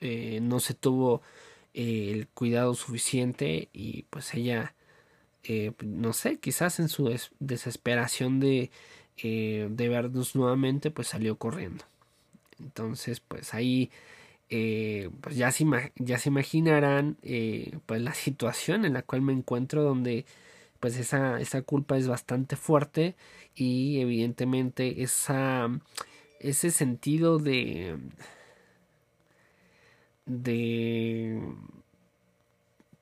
eh, 0.00 0.40
no 0.42 0.60
se 0.60 0.74
tuvo 0.74 1.22
el 1.74 2.28
cuidado 2.28 2.74
suficiente 2.74 3.68
y 3.72 4.04
pues 4.10 4.34
ella 4.34 4.74
eh, 5.44 5.72
no 5.84 6.12
sé 6.12 6.38
quizás 6.38 6.80
en 6.80 6.88
su 6.88 7.14
desesperación 7.40 8.40
de, 8.40 8.70
eh, 9.18 9.68
de 9.70 9.88
vernos 9.88 10.36
nuevamente 10.36 10.90
pues 10.90 11.08
salió 11.08 11.36
corriendo. 11.36 11.84
Entonces 12.60 13.20
pues 13.20 13.54
ahí 13.54 13.90
eh, 14.52 15.10
pues 15.22 15.36
ya 15.36 15.50
se, 15.52 15.64
ya 15.96 16.18
se 16.18 16.28
imaginarán 16.28 17.16
pues 17.86 18.02
la 18.02 18.14
situación 18.14 18.84
en 18.84 18.94
la 18.94 19.02
cual 19.02 19.22
me 19.22 19.32
encuentro 19.32 19.82
donde 19.82 20.26
pues 20.80 20.96
esa, 20.98 21.40
esa 21.40 21.62
culpa 21.62 21.96
es 21.96 22.08
bastante 22.08 22.56
fuerte 22.56 23.16
y 23.54 24.00
evidentemente 24.00 25.02
esa 25.02 25.70
ese 26.40 26.70
sentido 26.70 27.38
de 27.38 27.96
de 30.26 31.40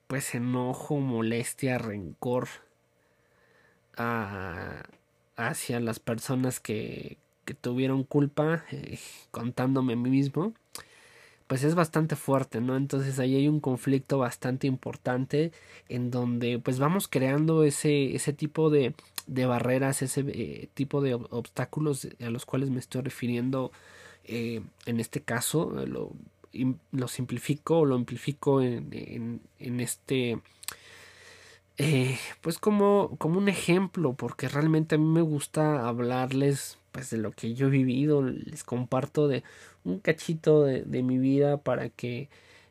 pues 0.07 0.35
enojo, 0.35 0.99
molestia, 0.99 1.79
rencor 1.79 2.49
hacia 5.37 5.81
las 5.81 6.01
personas 6.01 6.61
que, 6.61 7.19
que 7.45 7.55
tuvieron 7.55 8.05
culpa, 8.05 8.65
eh, 8.71 8.99
contándome 9.31 9.93
a 9.95 9.97
mí 9.97 10.11
mismo, 10.11 10.55
pues 11.51 11.65
es 11.65 11.75
bastante 11.75 12.15
fuerte, 12.15 12.61
¿no? 12.61 12.77
Entonces 12.77 13.19
ahí 13.19 13.35
hay 13.35 13.49
un 13.49 13.59
conflicto 13.59 14.19
bastante 14.19 14.69
importante 14.69 15.51
en 15.89 16.13
donde 16.13 16.61
pues 16.61 16.79
vamos 16.79 17.09
creando 17.09 17.65
ese, 17.65 18.15
ese 18.15 18.33
tipo 18.33 18.71
de, 18.71 18.95
de 19.27 19.47
barreras, 19.47 20.01
ese 20.01 20.21
eh, 20.29 20.69
tipo 20.75 21.01
de 21.01 21.15
obstáculos 21.15 22.07
a 22.21 22.31
los 22.31 22.47
cuales 22.47 22.71
me 22.71 22.79
estoy 22.79 23.03
refiriendo 23.03 23.73
eh, 24.23 24.61
en 24.87 25.01
este 25.01 25.23
caso, 25.23 25.73
lo, 25.89 26.13
lo 26.93 27.09
simplifico 27.09 27.81
o 27.81 27.85
lo 27.85 27.97
amplifico 27.97 28.63
en, 28.63 29.41
en, 29.59 29.81
este 29.81 30.39
eh, 31.79 32.17
pues 32.43 32.59
como, 32.59 33.17
como 33.19 33.39
un 33.39 33.49
ejemplo 33.49 34.13
porque 34.13 34.49
realmente 34.49 34.95
a 34.95 34.99
mí 34.99 35.05
me 35.05 35.23
gusta 35.23 35.89
hablarles 35.89 36.79
pues 36.93 37.11
de 37.11 37.19
lo 37.19 37.33
que 37.33 37.55
yo 37.55 37.69
he 37.69 37.71
vivido 37.71 38.23
les 38.23 38.65
comparto 38.65 39.29
de 39.29 39.43
un 39.85 39.99
cachito 39.99 40.65
de, 40.65 40.83
de 40.83 41.03
mi 41.03 41.19
vida 41.19 41.59
para 41.59 41.89
que 41.89 42.29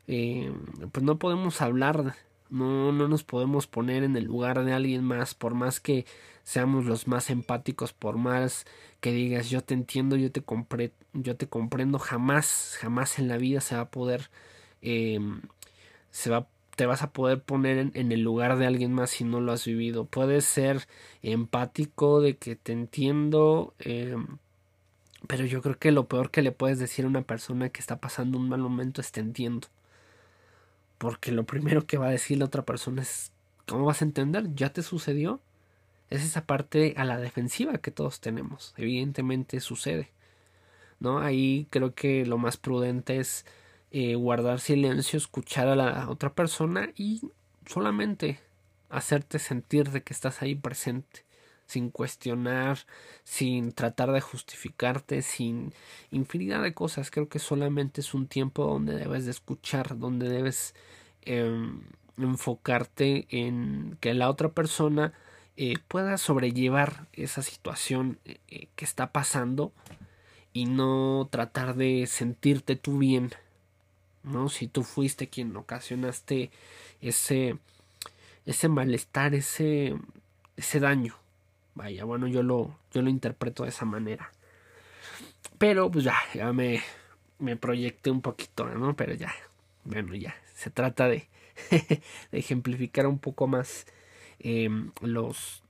eh, 0.08 0.52
pues 0.92 1.04
no 1.04 1.18
podemos 1.18 1.60
hablar 1.62 2.14
no, 2.50 2.92
no 2.92 3.08
nos 3.08 3.22
podemos 3.22 3.66
poner 3.66 4.02
en 4.02 4.16
el 4.16 4.24
lugar 4.24 4.64
de 4.64 4.72
alguien 4.72 5.04
más 5.04 5.34
por 5.34 5.54
más 5.54 5.80
que 5.80 6.04
seamos 6.42 6.84
los 6.84 7.06
más 7.06 7.30
empáticos 7.30 7.92
por 7.92 8.16
más 8.16 8.66
que 9.00 9.12
digas 9.12 9.50
yo 9.50 9.62
te 9.62 9.74
entiendo, 9.74 10.16
yo 10.16 10.30
te, 10.30 10.42
yo 11.14 11.36
te 11.36 11.48
comprendo, 11.48 11.98
jamás, 11.98 12.76
jamás 12.80 13.18
en 13.18 13.28
la 13.28 13.38
vida 13.38 13.60
se 13.60 13.74
va 13.74 13.82
a 13.82 13.90
poder, 13.90 14.30
eh, 14.82 15.18
se 16.10 16.30
va, 16.30 16.46
te 16.76 16.86
vas 16.86 17.02
a 17.02 17.12
poder 17.12 17.42
poner 17.42 17.90
en, 17.94 18.12
el 18.12 18.20
lugar 18.22 18.56
de 18.56 18.66
alguien 18.66 18.92
más 18.92 19.10
si 19.10 19.24
no 19.24 19.40
lo 19.40 19.52
has 19.52 19.64
vivido. 19.66 20.04
Puedes 20.06 20.44
ser 20.44 20.86
empático 21.22 22.20
de 22.20 22.36
que 22.36 22.56
te 22.56 22.72
entiendo, 22.72 23.74
eh, 23.80 24.16
pero 25.26 25.44
yo 25.44 25.62
creo 25.62 25.78
que 25.78 25.92
lo 25.92 26.06
peor 26.08 26.30
que 26.30 26.42
le 26.42 26.52
puedes 26.52 26.78
decir 26.78 27.04
a 27.04 27.08
una 27.08 27.22
persona 27.22 27.68
que 27.70 27.80
está 27.80 27.96
pasando 28.00 28.38
un 28.38 28.48
mal 28.48 28.60
momento 28.60 29.00
es 29.00 29.12
te 29.12 29.20
entiendo. 29.20 29.68
porque 30.98 31.32
lo 31.32 31.44
primero 31.44 31.86
que 31.86 31.98
va 31.98 32.08
a 32.08 32.10
decir 32.10 32.38
la 32.38 32.44
otra 32.46 32.64
persona 32.64 33.02
es, 33.02 33.32
¿cómo 33.66 33.86
vas 33.86 34.02
a 34.02 34.04
entender? 34.04 34.54
¿Ya 34.54 34.72
te 34.72 34.82
sucedió? 34.82 35.40
Es 36.10 36.24
esa 36.24 36.44
parte 36.46 36.94
a 36.96 37.04
la 37.04 37.18
defensiva 37.18 37.78
que 37.78 37.90
todos 37.90 38.20
tenemos. 38.20 38.74
Evidentemente 38.76 39.60
sucede. 39.60 40.10
¿No? 41.00 41.20
Ahí 41.20 41.66
creo 41.70 41.94
que 41.94 42.26
lo 42.26 42.38
más 42.38 42.56
prudente 42.58 43.18
es 43.18 43.46
eh, 43.90 44.14
guardar 44.14 44.60
silencio, 44.60 45.16
escuchar 45.16 45.68
a 45.68 45.76
la 45.76 46.08
otra 46.08 46.32
persona 46.34 46.90
y 46.96 47.20
solamente 47.66 48.40
hacerte 48.88 49.38
sentir 49.38 49.90
de 49.90 50.02
que 50.02 50.12
estás 50.12 50.42
ahí 50.42 50.54
presente 50.54 51.24
sin 51.70 51.90
cuestionar, 51.90 52.80
sin 53.22 53.72
tratar 53.72 54.10
de 54.10 54.20
justificarte, 54.20 55.22
sin 55.22 55.72
infinidad 56.10 56.62
de 56.62 56.74
cosas. 56.74 57.10
Creo 57.10 57.28
que 57.28 57.38
solamente 57.38 58.00
es 58.00 58.12
un 58.12 58.26
tiempo 58.26 58.64
donde 58.64 58.96
debes 58.96 59.24
de 59.24 59.30
escuchar, 59.30 59.96
donde 59.98 60.28
debes 60.28 60.74
em, 61.22 61.82
enfocarte 62.18 63.26
en 63.30 63.96
que 64.00 64.14
la 64.14 64.28
otra 64.28 64.48
persona 64.50 65.12
eh, 65.56 65.74
pueda 65.88 66.18
sobrellevar 66.18 67.06
esa 67.12 67.42
situación 67.42 68.18
eh, 68.24 68.68
que 68.74 68.84
está 68.84 69.12
pasando 69.12 69.72
y 70.52 70.66
no 70.66 71.28
tratar 71.30 71.76
de 71.76 72.06
sentirte 72.08 72.74
tú 72.74 72.98
bien, 72.98 73.30
¿no? 74.22 74.48
Si 74.48 74.66
tú 74.66 74.82
fuiste 74.82 75.28
quien 75.28 75.56
ocasionaste 75.56 76.50
ese 77.00 77.58
ese 78.46 78.68
malestar, 78.68 79.34
ese 79.34 79.94
ese 80.56 80.80
daño. 80.80 81.16
Vaya, 81.74 82.04
bueno, 82.04 82.26
yo 82.26 82.42
lo, 82.42 82.76
yo 82.92 83.02
lo 83.02 83.10
interpreto 83.10 83.62
de 83.62 83.70
esa 83.70 83.84
manera. 83.84 84.32
Pero 85.58 85.90
pues 85.90 86.04
ya, 86.04 86.16
ya 86.34 86.52
me, 86.52 86.82
me 87.38 87.56
proyecté 87.56 88.10
un 88.10 88.20
poquito, 88.20 88.66
¿no? 88.66 88.94
Pero 88.96 89.14
ya, 89.14 89.32
bueno, 89.84 90.14
ya, 90.14 90.34
se 90.54 90.70
trata 90.70 91.08
de, 91.08 91.28
de 91.70 92.02
ejemplificar 92.38 93.06
un 93.06 93.18
poco 93.18 93.46
más 93.46 93.86
em, 94.40 94.92
los, 95.00 95.62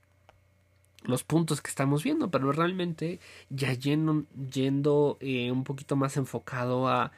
los 1.03 1.23
puntos 1.23 1.61
que 1.61 1.69
estamos 1.69 2.03
viendo, 2.03 2.29
pero 2.29 2.51
realmente 2.51 3.19
ya 3.49 3.73
yendo, 3.73 4.25
yendo 4.51 5.17
eh, 5.21 5.51
un 5.51 5.63
poquito 5.63 5.95
más 5.95 6.17
enfocado 6.17 6.87
a, 6.87 7.11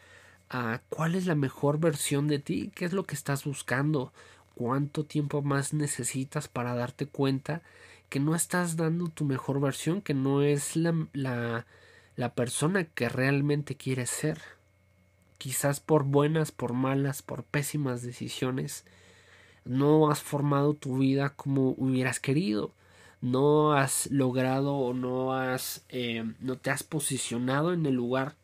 a 0.54 0.82
cuál 0.88 1.16
es 1.16 1.26
la 1.26 1.34
mejor 1.34 1.80
versión 1.80 2.28
de 2.28 2.38
ti, 2.38 2.72
qué 2.76 2.86
es 2.86 2.94
lo 2.94 3.06
que 3.06 3.16
estás 3.16 3.44
buscando, 3.44 4.14
cuánto 4.54 5.04
tiempo 5.04 5.42
más 5.42 5.74
necesitas 5.74 6.48
para 6.48 6.76
darte 6.76 7.08
cuenta 7.08 7.64
que 8.08 8.20
no 8.20 8.36
estás 8.36 8.78
dando 8.78 9.08
tu 9.10 9.26
mejor 9.26 9.60
versión, 9.60 10.02
que 10.02 10.14
no 10.14 10.44
es 10.44 10.76
la, 10.76 11.08
la, 11.14 11.66
la 12.16 12.36
persona 12.36 12.84
que 12.84 13.10
realmente 13.10 13.76
quieres 13.76 14.12
ser. 14.12 14.40
Quizás 15.40 15.80
por 15.80 16.04
buenas, 16.04 16.52
por 16.52 16.74
malas, 16.74 17.24
por 17.24 17.44
pésimas 17.44 18.04
decisiones, 18.04 18.86
no 19.66 20.12
has 20.12 20.22
formado 20.22 20.76
tu 20.76 21.00
vida 21.00 21.32
como 21.32 21.74
hubieras 21.78 22.20
querido. 22.20 22.72
No 23.22 23.74
has 23.74 24.12
logrado 24.12 24.76
o 24.76 24.94
no 24.94 25.34
has 25.34 25.84
eh, 25.90 26.24
no 26.40 26.58
te 26.58 26.70
has 26.70 26.84
posicionado 26.84 27.74
en 27.74 27.86
el 27.88 27.96
lugar 27.96 28.36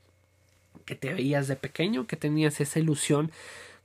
que 0.90 0.96
te 0.96 1.14
veías 1.14 1.48
de 1.48 1.56
pequeño, 1.56 2.08
que 2.08 2.16
tenías 2.16 2.60
esa 2.62 2.80
ilusión 2.80 3.32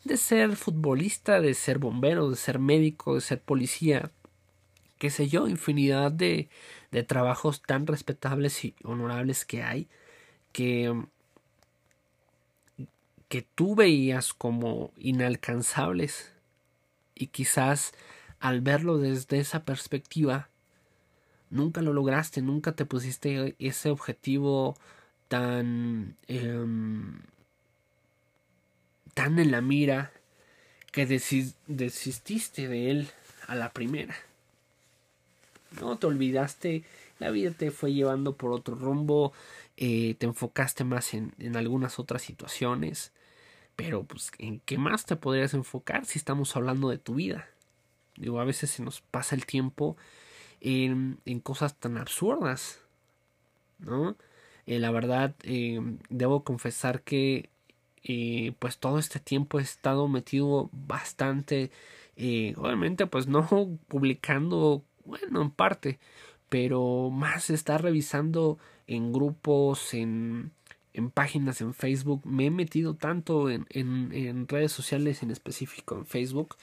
de 0.04 0.16
ser 0.16 0.56
futbolista, 0.56 1.42
de 1.42 1.52
ser 1.52 1.76
bombero, 1.78 2.30
de 2.30 2.36
ser 2.36 2.58
médico, 2.58 3.14
de 3.14 3.20
ser 3.20 3.42
policía, 3.42 4.10
qué 4.96 5.10
sé 5.10 5.28
yo, 5.28 5.46
infinidad 5.46 6.10
de, 6.10 6.48
de 6.92 7.02
trabajos 7.02 7.60
tan 7.60 7.86
respetables 7.86 8.64
y 8.64 8.74
honorables 8.84 9.44
que 9.44 9.62
hay 9.62 9.86
que, 10.52 11.04
que 13.28 13.42
tú 13.54 13.74
veías 13.74 14.32
como 14.32 14.90
inalcanzables. 14.96 16.32
Y 17.14 17.26
quizás 17.26 17.92
al 18.40 18.62
verlo 18.62 18.96
desde 18.96 19.40
esa 19.40 19.66
perspectiva 19.66 20.48
nunca 21.50 21.82
lo 21.82 21.92
lograste, 21.92 22.40
nunca 22.40 22.72
te 22.72 22.86
pusiste 22.86 23.56
ese 23.58 23.90
objetivo 23.90 24.78
tan 25.34 26.16
em, 26.28 27.18
tan 29.14 29.38
en 29.40 29.50
la 29.50 29.60
mira 29.60 30.12
que 30.92 31.06
desististe 31.06 32.68
de 32.68 32.90
él 32.92 33.08
a 33.48 33.56
la 33.56 33.72
primera. 33.72 34.14
No 35.80 35.98
te 35.98 36.06
olvidaste, 36.06 36.84
la 37.18 37.30
vida 37.30 37.50
te 37.50 37.72
fue 37.72 37.92
llevando 37.92 38.36
por 38.36 38.52
otro 38.52 38.76
rumbo, 38.76 39.32
eh, 39.76 40.14
te 40.18 40.26
enfocaste 40.26 40.84
más 40.84 41.14
en, 41.14 41.34
en 41.40 41.56
algunas 41.56 41.98
otras 41.98 42.22
situaciones, 42.22 43.10
pero 43.74 44.04
pues 44.04 44.30
en 44.38 44.60
qué 44.60 44.78
más 44.78 45.04
te 45.04 45.16
podrías 45.16 45.52
enfocar 45.52 46.06
si 46.06 46.20
estamos 46.20 46.54
hablando 46.54 46.90
de 46.90 46.98
tu 46.98 47.16
vida. 47.16 47.48
Digo, 48.16 48.38
a 48.38 48.44
veces 48.44 48.70
se 48.70 48.84
nos 48.84 49.00
pasa 49.00 49.34
el 49.34 49.46
tiempo 49.46 49.96
en, 50.60 51.18
en 51.24 51.40
cosas 51.40 51.74
tan 51.74 51.98
absurdas, 51.98 52.78
¿no? 53.80 54.16
Eh, 54.66 54.78
la 54.78 54.90
verdad, 54.90 55.34
eh, 55.42 55.80
debo 56.08 56.44
confesar 56.44 57.02
que 57.02 57.50
pues 58.58 58.78
todo 58.78 58.98
este 58.98 59.18
tiempo 59.18 59.58
he 59.58 59.62
estado 59.62 60.08
metido 60.08 60.68
bastante, 60.72 61.70
obviamente 62.56 63.06
pues 63.06 63.26
no 63.28 63.48
publicando 63.88 64.82
bueno, 65.04 65.42
en 65.42 65.50
parte, 65.50 65.98
pero 66.48 67.10
más 67.10 67.50
está 67.50 67.78
revisando 67.78 68.58
en 68.86 69.12
grupos, 69.12 69.94
en, 69.94 70.52
en 70.92 71.10
páginas 71.10 71.60
en 71.60 71.74
Facebook. 71.74 72.24
Me 72.24 72.46
he 72.46 72.50
metido 72.50 72.94
tanto 72.94 73.50
en, 73.50 73.66
en, 73.70 74.48
redes 74.48 74.72
sociales, 74.72 75.22
en 75.22 75.30
específico 75.30 75.96
en 75.96 76.06
Facebook, 76.06 76.56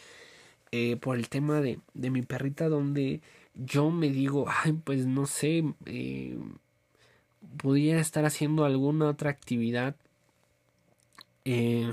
eh, 0.71 0.95
por 0.97 1.17
el 1.17 1.29
tema 1.29 1.61
de, 1.61 1.79
de 1.93 2.09
mi 2.09 2.21
perrita, 2.21 2.69
donde 2.69 3.21
yo 3.55 3.91
me 3.91 4.09
digo, 4.09 4.45
ay, 4.47 4.73
pues 4.73 5.05
no 5.05 5.25
sé, 5.25 5.63
eh, 5.85 6.37
podría 7.57 7.99
estar 7.99 8.25
haciendo 8.25 8.65
alguna 8.65 9.09
otra 9.09 9.29
actividad 9.29 9.95
eh, 11.45 11.91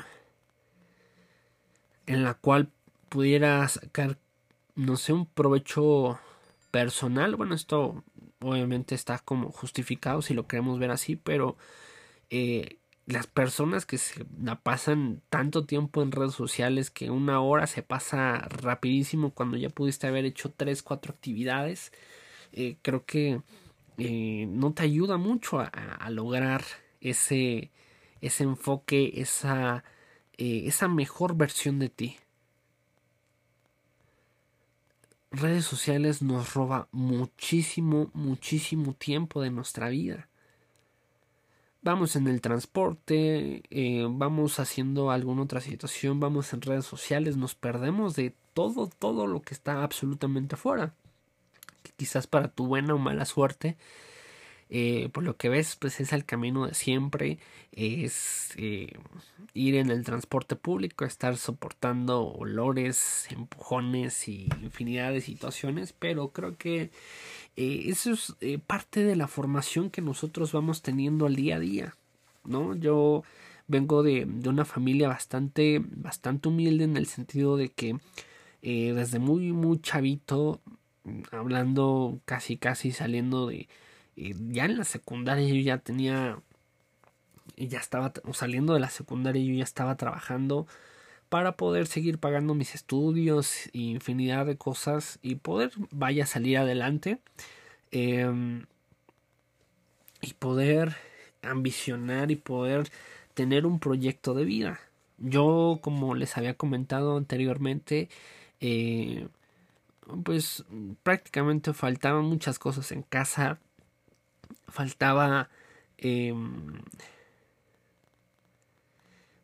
en 2.07 2.25
la 2.25 2.35
cual 2.35 2.71
pudiera 3.09 3.67
sacar, 3.69 4.19
no 4.75 4.97
sé, 4.97 5.13
un 5.13 5.27
provecho 5.27 6.19
personal, 6.71 7.37
bueno, 7.37 7.55
esto 7.55 8.05
obviamente 8.41 8.95
está 8.95 9.19
como 9.19 9.51
justificado 9.51 10.23
si 10.23 10.35
lo 10.35 10.47
queremos 10.47 10.79
ver 10.79 10.91
así, 10.91 11.17
pero 11.17 11.57
eh, 12.31 12.79
las 13.07 13.27
personas 13.27 13.87
que 13.87 13.97
se 13.97 14.25
pasan 14.63 15.23
tanto 15.31 15.65
tiempo 15.65 16.03
en 16.03 16.13
redes 16.13 16.35
sociales 16.35 16.91
que 16.91 17.11
una 17.11 17.41
hora 17.41 17.67
se 17.67 17.83
pasa 17.83 18.47
rapidísimo 18.51 19.33
cuando 19.33 19.57
ya 19.57 19.71
pudiste 19.71 20.07
haber 20.07 20.27
hecho 20.27 20.53
tres, 20.55 20.83
cuatro 20.83 21.15
actividades, 21.15 21.93
eh, 22.53 22.77
creo 22.83 23.07
que 23.07 23.41
eh, 23.99 24.47
no 24.49 24.73
te 24.73 24.85
ayuda 24.85 25.17
mucho 25.17 25.61
a, 25.61 26.11
lograr 26.11 26.65
ese, 27.01 27.71
ese 28.21 28.45
enfoque, 28.45 29.21
esa, 29.21 29.85
esa 30.37 30.89
mejor 30.89 31.37
versión 31.37 31.79
de 31.79 31.89
ti 31.89 32.17
redes 35.31 35.65
sociales 35.65 36.23
nos 36.23 36.55
roba 36.55 36.89
muchísimo, 36.93 38.11
muchísimo 38.15 38.95
tiempo 38.95 39.43
de 39.43 39.51
nuestra 39.51 39.89
vida. 39.89 40.29
Vamos 41.83 42.17
en 42.17 42.27
el 42.27 42.41
transporte, 42.41 43.63
eh, 43.71 44.07
vamos 44.11 44.59
haciendo 44.59 45.11
alguna 45.11 45.43
otra 45.43 45.61
situación, 45.61 46.19
vamos 46.19 46.53
en 46.53 46.61
redes 46.61 46.87
sociales, 46.87 47.37
nos 47.37 47.55
perdemos 47.55 48.17
de 48.17 48.35
todo, 48.53 48.89
todo 48.89 49.27
lo 49.27 49.43
que 49.43 49.55
está 49.55 49.83
absolutamente 49.83 50.57
afuera. 50.57 50.95
Quizás 51.97 52.27
para 52.27 52.49
tu 52.49 52.67
buena 52.67 52.95
o 52.95 52.99
mala 52.99 53.25
suerte, 53.25 53.77
eh, 54.71 55.09
por 55.13 55.25
lo 55.25 55.37
que 55.37 55.49
ves, 55.49 55.77
pues 55.77 55.99
es 56.01 56.13
el 56.13 56.25
camino 56.27 56.67
de 56.67 56.75
siempre, 56.75 57.39
es 57.73 58.51
eh, 58.57 58.93
ir 59.55 59.77
en 59.77 59.91
el 59.91 60.05
transporte 60.05 60.57
público, 60.57 61.05
estar 61.05 61.37
soportando 61.39 62.27
olores, 62.27 63.27
empujones 63.31 64.29
y 64.29 64.49
infinidad 64.63 65.13
de 65.13 65.23
situaciones, 65.23 65.95
pero 65.95 66.33
creo 66.33 66.59
que 66.59 66.91
eh, 67.57 67.85
eso 67.87 68.13
es 68.13 68.35
parte 68.67 69.05
de 69.05 69.17
la 69.17 69.27
formación 69.27 69.91
que 69.91 70.03
nosotros 70.03 70.53
vamos 70.53 70.83
teniendo 70.83 71.27
al 71.27 71.37
día 71.37 71.57
a 71.57 71.61
día, 71.61 71.97
¿no? 72.45 72.75
Yo 72.75 73.23
vengo 73.69 74.03
de, 74.03 74.27
de 74.27 74.49
una 74.51 74.65
familia 74.67 75.09
bastante, 75.09 75.81
bastante 75.83 76.49
humilde 76.49 76.85
en 76.85 76.97
el 76.99 77.07
sentido 77.07 77.57
de 77.57 77.71
que 77.71 77.99
desde 78.61 79.19
muy, 79.21 79.53
muy 79.53 79.81
chavito, 79.81 80.61
hablando 81.31 82.21
casi, 82.25 82.57
casi 82.57 82.93
saliendo 82.93 83.47
de 83.47 83.69
ya 84.17 84.65
en 84.65 84.77
la 84.77 84.85
secundaria 84.85 85.47
yo 85.47 85.61
ya 85.61 85.79
tenía, 85.79 86.41
ya 87.57 87.79
estaba 87.79 88.13
saliendo 88.33 88.75
de 88.75 88.81
la 88.81 88.91
secundaria 88.91 89.43
yo 89.43 89.55
ya 89.55 89.65
estaba 89.65 89.97
trabajando 89.97 90.67
para 91.29 91.53
poder 91.53 91.87
seguir 91.87 92.19
pagando 92.19 92.55
mis 92.55 92.75
estudios 92.75 93.67
e 93.73 93.79
infinidad 93.79 94.47
de 94.47 94.57
cosas 94.57 95.19
y 95.23 95.37
poder 95.37 95.73
vaya 95.91 96.25
a 96.25 96.27
salir 96.27 96.59
adelante 96.59 97.21
em, 97.93 98.67
y 100.23 100.35
poder 100.35 100.97
ambicionar 101.43 102.31
y 102.31 102.37
poder 102.37 102.91
tener 103.35 103.67
un 103.67 103.79
proyecto 103.79 104.35
de 104.35 104.45
vida. 104.45 104.81
Yo, 105.19 105.81
como 105.83 106.15
les 106.15 106.37
había 106.37 106.55
comentado 106.55 107.17
anteriormente, 107.17 108.09
eh, 108.61 109.29
pues 110.25 110.65
prácticamente 111.03 111.73
faltaban 111.73 112.25
muchas 112.25 112.59
cosas 112.59 112.93
en 112.93 113.03
casa. 113.03 113.59
Faltaba... 114.69 115.49
Em, 115.99 116.83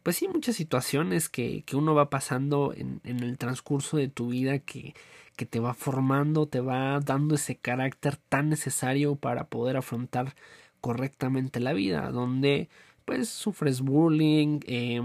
pues 0.03 0.16
sí, 0.16 0.29
muchas 0.29 0.57
situaciones 0.57 1.29
que, 1.31 1.62
que 1.62 1.77
uno 1.77 1.94
va 1.94 2.11
pasando 2.11 2.74
en, 2.77 3.00
en, 3.05 3.20
el 3.20 3.38
transcurso 3.38 3.96
de 3.96 4.09
tu 4.09 4.29
vida 4.29 4.59
que, 4.59 4.94
que 5.35 5.46
te 5.46 5.61
va 5.61 5.74
formando, 5.74 6.46
te 6.46 6.61
va 6.61 7.00
dando 7.00 7.35
ese 7.37 7.57
carácter 7.57 8.16
tan 8.16 8.50
necesario 8.50 9.16
para 9.16 9.44
poder 9.48 9.79
afrontar 9.79 10.35
correctamente 10.83 11.61
la 11.61 11.72
vida, 11.72 12.11
donde 12.11 12.68
pues 13.05 13.29
sufres 13.29 13.81
bullying, 13.81 14.61
eh, 14.67 15.01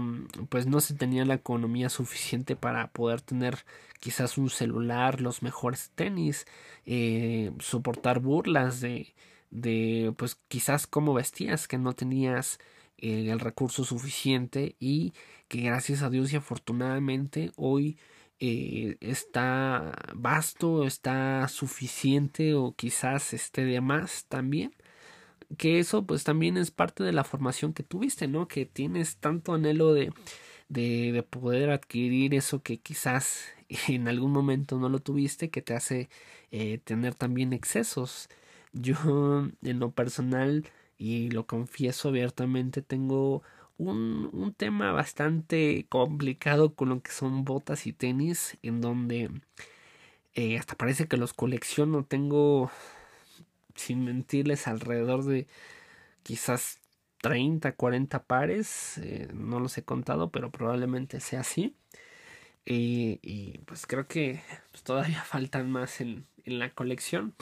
pues 0.48 0.66
no 0.66 0.80
se 0.80 0.94
tenía 0.94 1.24
la 1.24 1.34
economía 1.34 1.88
suficiente 1.90 2.56
para 2.56 2.88
poder 2.92 3.20
tener 3.20 3.64
quizás 4.00 4.38
un 4.38 4.50
celular, 4.50 5.20
los 5.20 5.42
mejores 5.42 5.90
tenis, 5.94 6.46
eh, 6.86 7.52
soportar 7.60 8.20
burlas 8.20 8.80
de, 8.80 9.14
de 9.50 10.12
pues 10.16 10.38
quizás 10.48 10.86
cómo 10.86 11.14
vestías, 11.14 11.68
que 11.68 11.78
no 11.78 11.92
tenías 11.94 12.58
eh, 12.98 13.30
el 13.30 13.40
recurso 13.40 13.84
suficiente 13.84 14.76
y 14.78 15.12
que 15.48 15.62
gracias 15.62 16.02
a 16.02 16.10
Dios 16.10 16.32
y 16.32 16.36
afortunadamente 16.36 17.50
hoy 17.56 17.98
eh, 18.40 18.96
está 19.00 19.92
vasto, 20.14 20.86
está 20.86 21.46
suficiente 21.48 22.54
o 22.54 22.74
quizás 22.74 23.32
esté 23.34 23.64
de 23.64 23.80
más 23.80 24.26
también. 24.28 24.74
Que 25.58 25.78
eso 25.80 26.06
pues 26.06 26.24
también 26.24 26.56
es 26.56 26.70
parte 26.70 27.04
de 27.04 27.12
la 27.12 27.24
formación 27.24 27.72
que 27.72 27.82
tuviste, 27.82 28.28
¿no? 28.28 28.48
Que 28.48 28.66
tienes 28.66 29.16
tanto 29.16 29.52
anhelo 29.54 29.92
de, 29.94 30.12
de, 30.68 31.12
de 31.12 31.22
poder 31.22 31.70
adquirir 31.70 32.34
eso 32.34 32.62
que 32.62 32.78
quizás 32.80 33.44
en 33.88 34.08
algún 34.08 34.32
momento 34.32 34.78
no 34.78 34.88
lo 34.88 35.00
tuviste, 35.00 35.50
que 35.50 35.62
te 35.62 35.74
hace 35.74 36.08
eh, 36.50 36.78
tener 36.78 37.14
también 37.14 37.52
excesos. 37.52 38.28
Yo 38.72 39.48
en 39.62 39.80
lo 39.80 39.92
personal 39.92 40.68
y 40.98 41.30
lo 41.30 41.46
confieso 41.46 42.08
abiertamente, 42.08 42.82
tengo 42.82 43.42
un, 43.78 44.28
un, 44.32 44.52
tema 44.54 44.92
bastante 44.92 45.86
complicado 45.88 46.74
con 46.74 46.90
lo 46.90 47.02
que 47.02 47.10
son 47.12 47.44
botas 47.44 47.86
y 47.86 47.92
tenis, 47.92 48.58
en 48.62 48.80
donde 48.80 49.30
eh, 50.34 50.58
hasta 50.58 50.76
parece 50.76 51.08
que 51.08 51.16
los 51.16 51.32
colecciono. 51.32 52.04
Tengo, 52.04 52.70
sin 53.76 54.04
mentirles, 54.04 54.66
alrededor 54.66 55.24
de 55.24 55.46
quizás 56.22 56.80
30, 57.22 57.72
40 57.72 58.24
pares. 58.24 58.98
Eh, 58.98 59.28
no 59.34 59.60
los 59.60 59.76
he 59.78 59.84
contado, 59.84 60.30
pero 60.30 60.50
probablemente 60.50 61.20
sea 61.20 61.40
así. 61.40 61.74
Y, 62.66 63.58
pues 63.66 63.86
creo 63.86 64.06
que 64.06 64.40
pues, 64.70 64.82
todavía 64.84 65.22
faltan 65.24 65.70
más 65.70 66.00
en, 66.00 66.26
en 66.44 66.58
la 66.58 66.70
colección. 66.70 67.34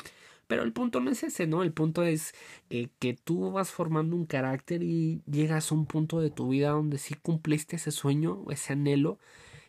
Pero 0.46 0.62
el 0.62 0.72
punto 0.72 1.00
no 1.00 1.10
es 1.10 1.22
ese, 1.22 1.46
¿no? 1.46 1.62
El 1.62 1.72
punto 1.72 2.04
es 2.04 2.34
eh, 2.70 2.88
que 2.98 3.14
tú 3.14 3.52
vas 3.52 3.70
formando 3.70 4.16
un 4.16 4.24
carácter 4.26 4.82
y 4.82 5.20
llegas 5.30 5.70
a 5.70 5.74
un 5.74 5.86
punto 5.86 6.20
de 6.20 6.30
tu 6.30 6.48
vida 6.48 6.70
donde 6.70 6.98
sí 6.98 7.14
cumpliste 7.14 7.76
ese 7.76 7.90
sueño, 7.92 8.44
ese 8.50 8.72
anhelo 8.72 9.18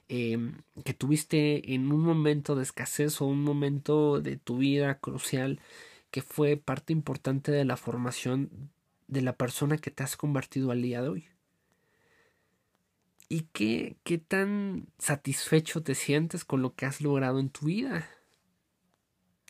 eh, 0.10 0.54
que 0.86 0.94
tuviste 0.94 1.74
en 1.74 1.92
un 1.92 2.02
momento 2.02 2.56
de 2.56 2.64
escasez 2.64 3.22
o 3.22 3.26
un 3.26 3.44
momento 3.44 4.22
de 4.22 4.38
tu 4.38 4.58
vida 4.58 5.00
crucial 5.00 5.60
que 6.12 6.22
fue 6.22 6.58
parte 6.58 6.94
importante 6.94 7.52
de 7.52 7.66
la 7.66 7.78
formación 7.78 8.72
de 9.08 9.22
la 9.22 9.34
persona 9.34 9.78
que 9.78 9.92
te 9.92 10.04
has 10.04 10.18
convertido 10.18 10.72
al 10.72 10.82
día 10.82 11.02
de 11.02 11.10
hoy. 11.10 11.28
¿Y 13.28 13.42
qué, 13.54 13.98
qué 14.04 14.18
tan 14.18 14.88
satisfecho 14.98 15.84
te 15.84 15.94
sientes 15.94 16.46
con 16.46 16.62
lo 16.62 16.74
que 16.76 16.86
has 16.86 17.02
logrado 17.02 17.40
en 17.40 17.50
tu 17.50 17.68
vida? 17.68 18.10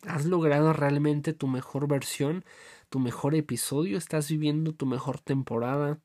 ¿Has 0.03 0.25
logrado 0.25 0.73
realmente 0.73 1.33
tu 1.33 1.47
mejor 1.47 1.87
versión, 1.87 2.45
tu 2.89 2.99
mejor 2.99 3.35
episodio? 3.35 3.97
¿Estás 3.97 4.29
viviendo 4.29 4.73
tu 4.73 4.85
mejor 4.85 5.19
temporada? 5.19 5.99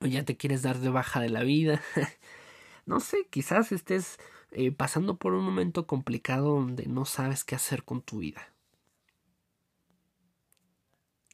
¿O 0.00 0.06
ya 0.06 0.24
te 0.24 0.36
quieres 0.36 0.62
dar 0.62 0.78
de 0.78 0.90
baja 0.90 1.20
de 1.20 1.28
la 1.28 1.42
vida? 1.42 1.82
no 2.86 3.00
sé, 3.00 3.26
quizás 3.30 3.72
estés 3.72 4.18
eh, 4.52 4.70
pasando 4.70 5.16
por 5.16 5.34
un 5.34 5.44
momento 5.44 5.86
complicado 5.86 6.54
donde 6.54 6.86
no 6.86 7.04
sabes 7.04 7.44
qué 7.44 7.56
hacer 7.56 7.84
con 7.84 8.02
tu 8.02 8.18
vida. 8.18 8.53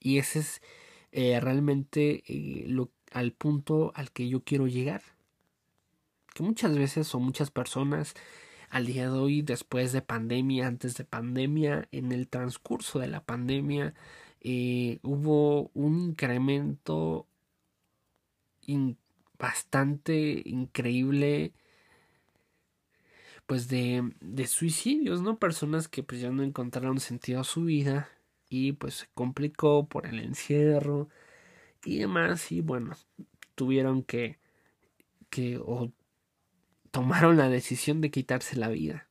Y 0.00 0.18
ese 0.18 0.40
es 0.40 0.62
eh, 1.12 1.38
realmente 1.40 2.22
eh, 2.26 2.64
lo, 2.68 2.90
al 3.12 3.32
punto 3.32 3.92
al 3.94 4.10
que 4.12 4.28
yo 4.28 4.42
quiero 4.44 4.66
llegar. 4.66 5.02
Que 6.34 6.42
muchas 6.42 6.76
veces 6.76 7.14
o 7.14 7.20
muchas 7.20 7.50
personas 7.50 8.14
al 8.70 8.86
día 8.86 9.10
de 9.10 9.18
hoy, 9.18 9.42
después 9.42 9.92
de 9.92 10.02
pandemia, 10.02 10.66
antes 10.68 10.96
de 10.96 11.04
pandemia, 11.04 11.88
en 11.92 12.12
el 12.12 12.28
transcurso 12.28 13.00
de 13.00 13.08
la 13.08 13.24
pandemia, 13.24 13.94
eh, 14.40 15.00
hubo 15.02 15.70
un 15.74 16.00
incremento 16.00 17.26
bastante 19.38 20.42
increíble 20.44 21.52
pues 23.46 23.66
de, 23.66 24.12
de 24.20 24.46
suicidios, 24.46 25.22
¿no? 25.22 25.40
Personas 25.40 25.88
que 25.88 26.04
pues 26.04 26.20
ya 26.20 26.30
no 26.30 26.44
encontraron 26.44 27.00
sentido 27.00 27.40
a 27.40 27.44
su 27.44 27.64
vida 27.64 28.08
y 28.50 28.72
pues 28.72 28.94
se 28.94 29.06
complicó 29.14 29.88
por 29.88 30.06
el 30.06 30.20
encierro 30.20 31.08
y 31.84 31.98
demás 32.00 32.52
y 32.52 32.60
bueno, 32.60 32.96
tuvieron 33.54 34.02
que 34.02 34.38
que 35.30 35.58
o 35.58 35.92
tomaron 36.90 37.36
la 37.38 37.48
decisión 37.48 38.00
de 38.00 38.10
quitarse 38.10 38.56
la 38.56 38.68
vida. 38.68 39.08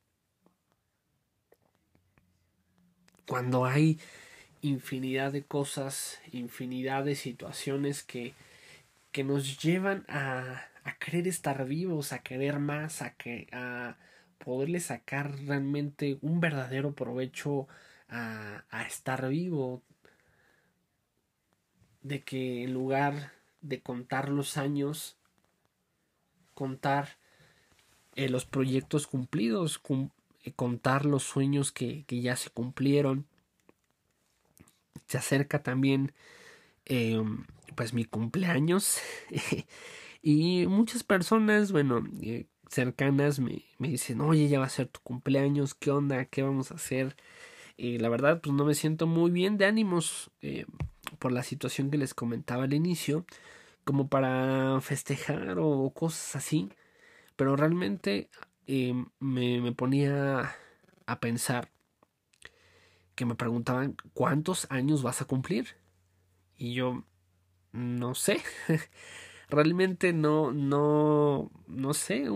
Cuando 3.26 3.64
hay 3.64 3.98
infinidad 4.60 5.32
de 5.32 5.44
cosas, 5.44 6.20
infinidad 6.32 7.04
de 7.04 7.14
situaciones 7.14 8.02
que, 8.02 8.34
que 9.12 9.24
nos 9.24 9.62
llevan 9.62 10.04
a, 10.08 10.64
a 10.84 10.98
querer 10.98 11.28
estar 11.28 11.64
vivos, 11.66 12.12
a 12.12 12.22
querer 12.22 12.58
más, 12.58 13.02
a, 13.02 13.14
que, 13.14 13.48
a 13.52 13.96
poderle 14.38 14.80
sacar 14.80 15.32
realmente 15.46 16.18
un 16.22 16.40
verdadero 16.40 16.94
provecho 16.94 17.68
a, 18.10 18.64
estar 18.86 19.28
vivo, 19.28 19.82
de 22.02 22.22
que 22.22 22.64
en 22.64 22.74
lugar 22.74 23.32
de 23.60 23.80
contar 23.80 24.28
los 24.28 24.56
años, 24.56 25.16
contar 26.54 27.18
eh, 28.16 28.28
los 28.28 28.44
proyectos 28.44 29.06
cumplidos, 29.06 29.80
eh, 30.44 30.52
contar 30.52 31.06
los 31.06 31.22
sueños 31.22 31.72
que, 31.72 32.04
que, 32.04 32.20
ya 32.20 32.36
se 32.36 32.50
cumplieron. 32.50 33.26
Se 35.06 35.18
acerca 35.18 35.62
también 35.62 36.12
eh, 36.86 37.22
pues 37.76 37.94
mi 37.94 38.04
cumpleaños 38.04 38.98
y 40.22 40.66
muchas 40.66 41.04
personas, 41.04 41.72
bueno, 41.72 42.04
eh, 42.20 42.46
cercanas 42.68 43.38
me, 43.38 43.64
me, 43.78 43.88
dicen, 43.88 44.20
oye, 44.20 44.48
ya 44.48 44.58
va 44.58 44.66
a 44.66 44.70
ser 44.70 44.88
tu 44.88 45.00
cumpleaños, 45.00 45.74
¿qué 45.74 45.90
onda? 45.90 46.24
¿Qué 46.24 46.42
vamos 46.42 46.72
a 46.72 46.74
hacer? 46.74 47.16
Y 47.80 47.96
la 47.96 48.10
verdad, 48.10 48.42
pues 48.42 48.54
no 48.54 48.66
me 48.66 48.74
siento 48.74 49.06
muy 49.06 49.30
bien 49.30 49.56
de 49.56 49.64
ánimos 49.64 50.30
por 51.18 51.32
la 51.32 51.42
situación 51.42 51.90
que 51.90 51.96
les 51.96 52.12
comentaba 52.12 52.64
al 52.64 52.74
inicio, 52.74 53.24
como 53.84 54.08
para 54.08 54.78
festejar 54.82 55.56
o 55.58 55.90
cosas 55.94 56.36
así. 56.36 56.68
Pero 57.36 57.56
realmente 57.56 58.28
eh, 58.66 58.92
me, 59.18 59.62
me 59.62 59.72
ponía 59.72 60.54
a 61.06 61.20
pensar 61.20 61.70
que 63.14 63.24
me 63.24 63.34
preguntaban 63.34 63.96
cuántos 64.12 64.66
años 64.70 65.02
vas 65.02 65.22
a 65.22 65.24
cumplir. 65.24 65.68
Y 66.58 66.74
yo 66.74 67.04
no 67.72 68.14
sé. 68.14 68.42
Realmente 69.48 70.12
no, 70.12 70.52
no, 70.52 71.50
no 71.66 71.94
sé, 71.94 72.26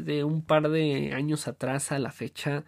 de 0.00 0.24
un 0.24 0.40
par 0.40 0.70
de 0.70 1.12
años 1.12 1.46
atrás 1.46 1.92
a 1.92 1.98
la 1.98 2.10
fecha 2.10 2.64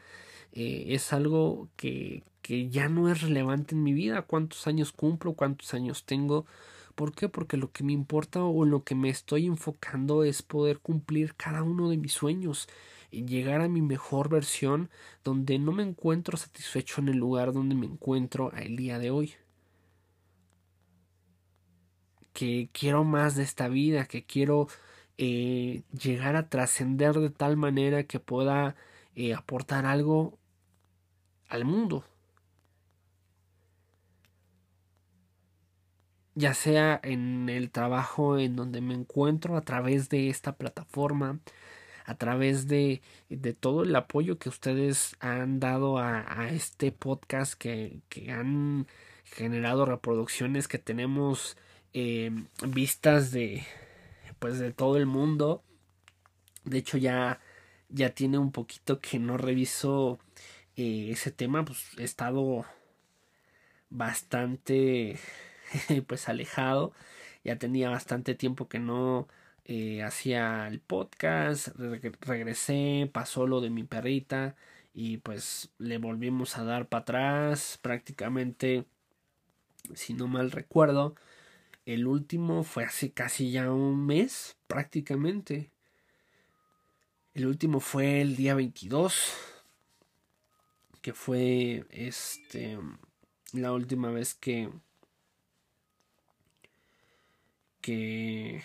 eh, 0.56 0.94
es 0.94 1.12
algo 1.12 1.68
que, 1.76 2.24
que 2.40 2.70
ya 2.70 2.88
no 2.88 3.10
es 3.10 3.20
relevante 3.20 3.74
en 3.74 3.82
mi 3.82 3.92
vida. 3.92 4.22
¿Cuántos 4.22 4.66
años 4.66 4.90
cumplo? 4.90 5.34
¿Cuántos 5.34 5.74
años 5.74 6.06
tengo? 6.06 6.46
¿Por 6.94 7.12
qué? 7.14 7.28
Porque 7.28 7.58
lo 7.58 7.72
que 7.72 7.84
me 7.84 7.92
importa 7.92 8.42
o 8.42 8.64
lo 8.64 8.82
que 8.82 8.94
me 8.94 9.10
estoy 9.10 9.46
enfocando 9.46 10.24
es 10.24 10.42
poder 10.42 10.78
cumplir 10.80 11.34
cada 11.34 11.62
uno 11.62 11.90
de 11.90 11.98
mis 11.98 12.12
sueños 12.14 12.68
y 13.10 13.26
llegar 13.26 13.60
a 13.60 13.68
mi 13.68 13.82
mejor 13.82 14.30
versión 14.30 14.88
donde 15.24 15.58
no 15.58 15.72
me 15.72 15.82
encuentro 15.82 16.38
satisfecho 16.38 17.02
en 17.02 17.08
el 17.08 17.18
lugar 17.18 17.52
donde 17.52 17.74
me 17.74 17.84
encuentro 17.86 18.50
el 18.52 18.76
día 18.76 18.98
de 18.98 19.10
hoy. 19.10 19.34
Que 22.32 22.70
quiero 22.72 23.04
más 23.04 23.36
de 23.36 23.42
esta 23.42 23.68
vida, 23.68 24.06
que 24.06 24.24
quiero 24.24 24.68
eh, 25.18 25.82
llegar 25.92 26.34
a 26.36 26.48
trascender 26.48 27.14
de 27.20 27.30
tal 27.30 27.58
manera 27.58 28.04
que 28.04 28.20
pueda 28.20 28.74
eh, 29.14 29.34
aportar 29.34 29.86
algo 29.86 30.38
al 31.48 31.64
mundo. 31.64 32.04
ya 36.36 36.52
sea 36.54 37.00
en 37.02 37.48
el 37.48 37.70
trabajo 37.70 38.38
en 38.38 38.56
donde 38.56 38.80
me 38.82 38.94
encuentro 38.94 39.56
a 39.56 39.62
través 39.62 40.10
de 40.10 40.28
esta 40.28 40.54
plataforma, 40.56 41.40
a 42.04 42.14
través 42.16 42.68
de, 42.68 43.02
de 43.30 43.54
todo 43.54 43.82
el 43.82 43.96
apoyo 43.96 44.38
que 44.38 44.50
ustedes 44.50 45.16
han 45.20 45.60
dado 45.60 45.98
a, 45.98 46.40
a 46.40 46.50
este 46.50 46.92
podcast 46.92 47.54
que, 47.54 48.00
que, 48.10 48.30
han 48.32 48.86
generado 49.24 49.86
reproducciones 49.86 50.68
que 50.68 50.78
tenemos 50.78 51.56
eh, 51.94 52.30
vistas 52.68 53.32
de 53.32 53.64
pues 54.38 54.58
de 54.58 54.72
todo 54.72 54.98
el 54.98 55.06
mundo 55.06 55.64
de 56.64 56.78
hecho 56.78 56.98
ya 56.98 57.40
ya 57.88 58.10
tiene 58.10 58.38
un 58.38 58.52
poquito 58.52 59.00
que 59.00 59.18
no 59.18 59.36
reviso 59.36 60.18
eh, 60.76 61.10
ese 61.10 61.30
tema 61.30 61.64
pues 61.64 61.98
he 61.98 62.04
estado 62.04 62.64
bastante 63.90 65.18
pues 66.06 66.28
alejado. 66.28 66.92
Ya 67.44 67.58
tenía 67.58 67.90
bastante 67.90 68.34
tiempo 68.34 68.68
que 68.68 68.78
no 68.78 69.28
eh, 69.64 70.02
hacía 70.02 70.68
el 70.68 70.80
podcast 70.80 71.68
regresé 72.20 73.10
pasó 73.12 73.46
lo 73.46 73.60
de 73.60 73.70
mi 73.70 73.84
perrita 73.84 74.56
y 74.94 75.18
pues 75.18 75.70
le 75.78 75.98
volvimos 75.98 76.56
a 76.58 76.64
dar 76.64 76.88
para 76.88 77.02
atrás. 77.02 77.78
Prácticamente 77.82 78.86
si 79.94 80.14
no 80.14 80.28
mal 80.28 80.50
recuerdo 80.50 81.14
el 81.86 82.08
último 82.08 82.64
fue 82.64 82.84
hace 82.84 83.12
casi 83.12 83.52
ya 83.52 83.72
un 83.72 84.06
mes 84.06 84.56
prácticamente. 84.66 85.70
El 87.34 87.46
último 87.46 87.80
fue 87.80 88.20
el 88.20 88.34
día 88.34 88.54
22 88.54 89.55
que 91.06 91.12
fue 91.12 91.86
este 91.90 92.80
la 93.52 93.72
última 93.72 94.10
vez 94.10 94.34
que 94.34 94.68
que 97.80 98.64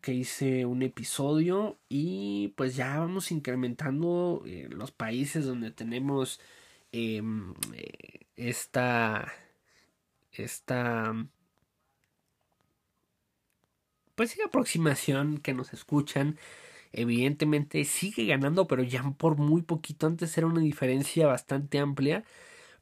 que 0.00 0.14
hice 0.14 0.64
un 0.64 0.82
episodio 0.82 1.76
y 1.88 2.54
pues 2.56 2.76
ya 2.76 3.00
vamos 3.00 3.32
incrementando 3.32 4.44
eh, 4.46 4.68
los 4.70 4.92
países 4.92 5.44
donde 5.44 5.72
tenemos 5.72 6.40
em, 6.92 7.54
eh, 7.74 8.26
esta 8.36 9.32
esta 10.30 11.16
pues 14.14 14.30
sí, 14.30 14.40
aproximación 14.42 15.38
que 15.38 15.52
nos 15.52 15.72
escuchan 15.72 16.38
evidentemente 16.92 17.84
sigue 17.84 18.26
ganando 18.26 18.66
pero 18.66 18.82
ya 18.82 19.02
por 19.18 19.36
muy 19.36 19.62
poquito 19.62 20.06
antes 20.06 20.36
era 20.38 20.46
una 20.46 20.60
diferencia 20.60 21.26
bastante 21.26 21.78
amplia 21.78 22.24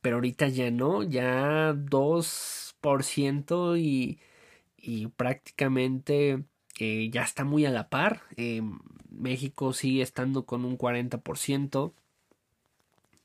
pero 0.00 0.16
ahorita 0.16 0.48
ya 0.48 0.70
no 0.70 1.02
ya 1.02 1.72
2% 1.74 3.76
y 3.78 4.18
y 4.78 5.08
prácticamente 5.08 6.44
eh, 6.78 7.10
ya 7.12 7.22
está 7.22 7.44
muy 7.44 7.66
a 7.66 7.70
la 7.70 7.88
par. 7.88 8.22
Eh, 8.36 8.62
México 9.10 9.72
sigue 9.72 10.02
estando 10.02 10.46
con 10.46 10.64
un 10.64 10.78
40%. 10.78 11.92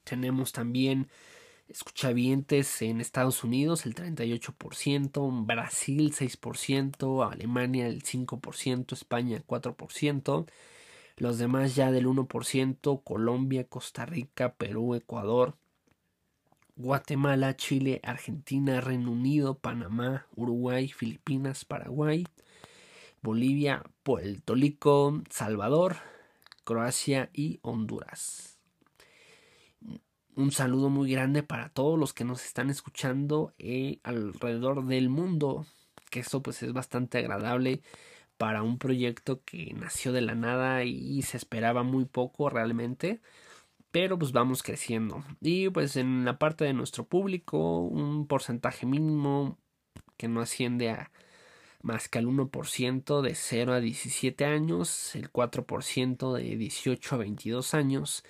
Tenemos 0.03 0.51
también 0.51 1.07
escuchavientes 1.69 2.81
en 2.81 2.99
Estados 2.99 3.43
Unidos 3.43 3.85
el 3.85 3.95
38%, 3.95 5.45
Brasil 5.45 6.13
6%, 6.13 7.31
Alemania 7.31 7.87
el 7.87 8.03
5%, 8.03 8.93
España 8.93 9.37
el 9.37 9.45
4%, 9.45 10.45
los 11.17 11.37
demás 11.37 11.75
ya 11.75 11.91
del 11.91 12.07
1%, 12.07 13.03
Colombia, 13.03 13.65
Costa 13.65 14.05
Rica, 14.05 14.53
Perú, 14.55 14.95
Ecuador, 14.95 15.55
Guatemala, 16.75 17.55
Chile, 17.55 17.99
Argentina, 18.03 18.81
Reino 18.81 19.11
Unido, 19.11 19.59
Panamá, 19.59 20.27
Uruguay, 20.35 20.87
Filipinas, 20.87 21.65
Paraguay, 21.65 22.25
Bolivia, 23.21 23.83
Puerto 24.01 24.55
Rico, 24.55 25.21
Salvador, 25.29 25.97
Croacia 26.63 27.29
y 27.31 27.59
Honduras. 27.61 28.57
Un 30.35 30.51
saludo 30.51 30.89
muy 30.89 31.11
grande 31.11 31.43
para 31.43 31.69
todos 31.69 31.99
los 31.99 32.11
que 32.11 32.25
nos 32.25 32.43
están 32.43 32.71
escuchando 32.71 33.53
eh, 33.59 33.99
alrededor 34.01 34.83
del 34.87 35.09
mundo, 35.09 35.67
que 36.09 36.21
esto 36.21 36.41
pues 36.41 36.63
es 36.63 36.73
bastante 36.73 37.19
agradable 37.19 37.83
para 38.43 38.61
un 38.61 38.77
proyecto 38.77 39.41
que 39.45 39.73
nació 39.73 40.11
de 40.11 40.19
la 40.19 40.35
nada 40.35 40.83
y 40.83 41.21
se 41.21 41.37
esperaba 41.37 41.83
muy 41.83 42.03
poco 42.03 42.49
realmente, 42.49 43.21
pero 43.89 44.19
pues 44.19 44.33
vamos 44.33 44.63
creciendo. 44.63 45.23
Y 45.39 45.69
pues 45.69 45.95
en 45.95 46.25
la 46.25 46.37
parte 46.37 46.65
de 46.65 46.73
nuestro 46.73 47.05
público, 47.05 47.79
un 47.79 48.27
porcentaje 48.27 48.85
mínimo 48.85 49.57
que 50.17 50.27
no 50.27 50.41
asciende 50.41 50.89
a 50.89 51.09
más 51.83 52.09
que 52.09 52.19
al 52.19 52.25
1% 52.25 53.21
de 53.21 53.33
0 53.33 53.73
a 53.75 53.79
17 53.79 54.43
años, 54.43 55.15
el 55.15 55.31
4% 55.31 56.33
de 56.33 56.57
18 56.57 57.15
a 57.15 57.17
22 57.19 57.73
años, 57.73 58.25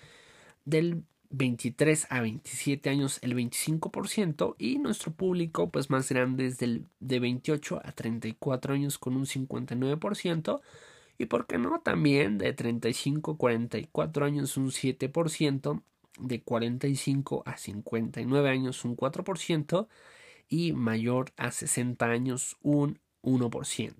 del 0.63 1.05
23 1.33 2.07
a 2.11 2.21
27 2.21 2.89
años 2.91 3.17
el 3.23 3.35
25% 3.35 4.55
y 4.59 4.77
nuestro 4.77 5.11
público 5.13 5.71
pues 5.71 5.89
más 5.89 6.09
grande 6.09 6.45
es 6.45 6.59
del 6.59 6.85
de 6.99 7.19
28 7.19 7.81
a 7.83 7.91
34 7.91 8.75
años 8.75 8.99
con 8.99 9.17
un 9.17 9.25
59% 9.25 10.61
y 11.17 11.25
por 11.25 11.47
qué 11.47 11.57
no 11.57 11.81
también 11.81 12.37
de 12.37 12.53
35 12.53 13.31
a 13.31 13.37
44 13.37 14.25
años 14.25 14.57
un 14.57 14.69
7%, 14.69 15.81
de 16.19 16.41
45 16.43 17.43
a 17.47 17.57
59 17.57 18.49
años 18.49 18.85
un 18.85 18.95
4% 18.95 19.87
y 20.49 20.73
mayor 20.73 21.31
a 21.37 21.49
60 21.49 22.05
años 22.05 22.57
un 22.61 22.99
1%. 23.23 23.93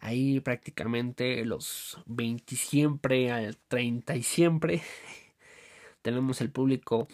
Ahí 0.00 0.40
prácticamente 0.40 1.44
los 1.44 2.02
20 2.06 2.56
siempre 2.56 3.30
al 3.30 3.56
30 3.68 4.16
y 4.16 4.22
siempre 4.24 4.82
tenemos 6.02 6.40
el 6.40 6.50
público 6.50 7.08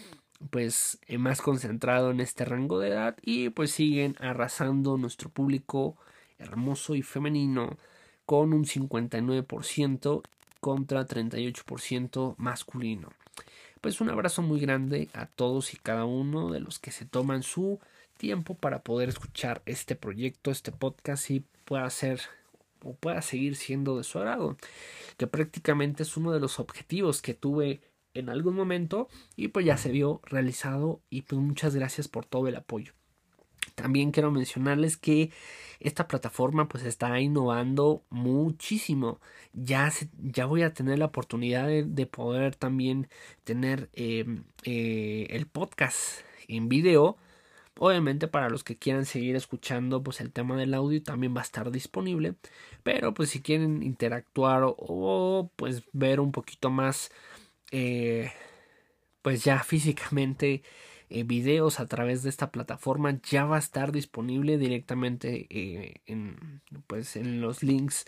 pues 0.51 0.99
eh, 1.07 1.19
más 1.19 1.41
concentrado 1.41 2.11
en 2.11 2.21
este 2.21 2.45
rango 2.45 2.79
de 2.79 2.89
edad 2.89 3.17
y 3.23 3.51
pues 3.51 3.71
siguen 3.71 4.17
arrasando 4.21 4.97
nuestro 4.99 5.31
público 5.31 5.97
hermoso 6.39 6.95
y 6.95 7.03
femenino 7.03 7.79
con 8.27 8.53
un 8.53 8.65
59% 8.65 10.23
contra 10.61 11.07
38% 11.07 12.35
masculino. 12.39 13.11
Pues 13.81 14.01
un 14.01 14.09
abrazo 14.09 14.41
muy 14.43 14.61
grande 14.61 15.09
a 15.13 15.27
todos 15.27 15.75
y 15.75 15.77
cada 15.77 16.05
uno 16.07 16.51
de 16.51 16.61
los 16.61 16.79
que 16.79 16.91
se 16.91 17.05
toman 17.05 17.43
su 17.43 17.81
tiempo 18.17 18.55
para 18.55 18.83
poder 18.83 19.11
escuchar 19.11 19.63
este 19.67 19.95
proyecto, 19.97 20.51
este 20.51 20.73
podcast 20.73 21.31
y 21.31 21.45
pueda 21.65 21.89
ser 21.91 22.21
o 22.83 22.95
pueda 22.95 23.23
seguir 23.23 23.57
siendo 23.57 23.97
de 23.97 24.05
su 24.05 24.19
agrado, 24.19 24.57
que 25.17 25.27
prácticamente 25.27 26.03
es 26.03 26.17
uno 26.17 26.33
de 26.33 26.41
los 26.41 26.61
objetivos 26.61 27.23
que 27.23 27.35
tuve 27.35 27.81
en 28.15 28.29
algún 28.29 28.55
momento 28.55 29.09
y 29.37 29.49
pues 29.49 29.67
ya 29.67 29.77
se 29.77 29.91
vio 29.91 30.21
realizado 30.25 31.01
y 31.11 31.23
pues 31.23 31.41
muchas 31.41 31.75
gracias 31.75 32.09
por 32.09 32.25
todo 32.25 32.49
el 32.49 32.57
apoyo. 32.57 32.93
También 33.75 34.13
quiero 34.13 34.31
mencionarles 34.31 34.97
que 34.97 35.31
esta 35.81 36.07
plataforma 36.07 36.69
pues 36.69 36.85
está 36.85 37.21
innovando 37.21 38.03
muchísimo. 38.11 39.21
Ya, 39.53 39.93
ya 40.23 40.47
voy 40.47 40.63
a 40.63 40.75
tener 40.75 40.99
la 40.99 41.07
oportunidad 41.07 41.69
de, 41.69 42.07
poder 42.07 42.57
también 42.57 43.09
tener 43.45 43.91
em, 43.95 44.45
eh, 44.65 45.27
el 45.31 45.47
podcast 45.47 46.21
en 46.47 46.69
video 46.69 47.17
Obviamente 47.79 48.29
para 48.29 48.49
los 48.49 48.63
que 48.63 48.77
quieran 48.77 49.05
seguir 49.05 49.35
escuchando 49.35 50.03
pues 50.03 50.21
el 50.21 50.33
tema 50.33 50.57
del 50.57 50.75
audio 50.75 51.03
también 51.03 51.35
va 51.35 51.41
a 51.41 51.45
estar 51.45 51.71
disponible. 51.73 52.35
Pero 52.85 53.15
pues 53.15 53.31
si 53.31 53.43
quieren 53.43 53.83
interactuar 53.83 54.63
o, 54.65 55.51
pues 55.57 55.83
ver 55.93 56.21
un 56.21 56.31
poquito 56.31 56.71
más 56.71 57.11
eh, 57.77 58.31
pues 59.21 59.43
ya 59.43 59.65
físicamente 59.65 60.63
eh, 61.11 61.25
videos 61.25 61.81
a 61.81 61.87
través 61.87 62.23
de 62.23 62.31
esta 62.31 62.53
plataforma 62.53 63.21
ya 63.29 63.47
va 63.47 63.57
a 63.57 63.59
estar 63.59 63.91
disponible 63.91 64.59
directamente 64.59 65.49
eh, 65.51 65.95
en, 66.07 66.63
pues, 66.87 67.17
en 67.17 67.41
los 67.41 67.65
links 67.65 68.07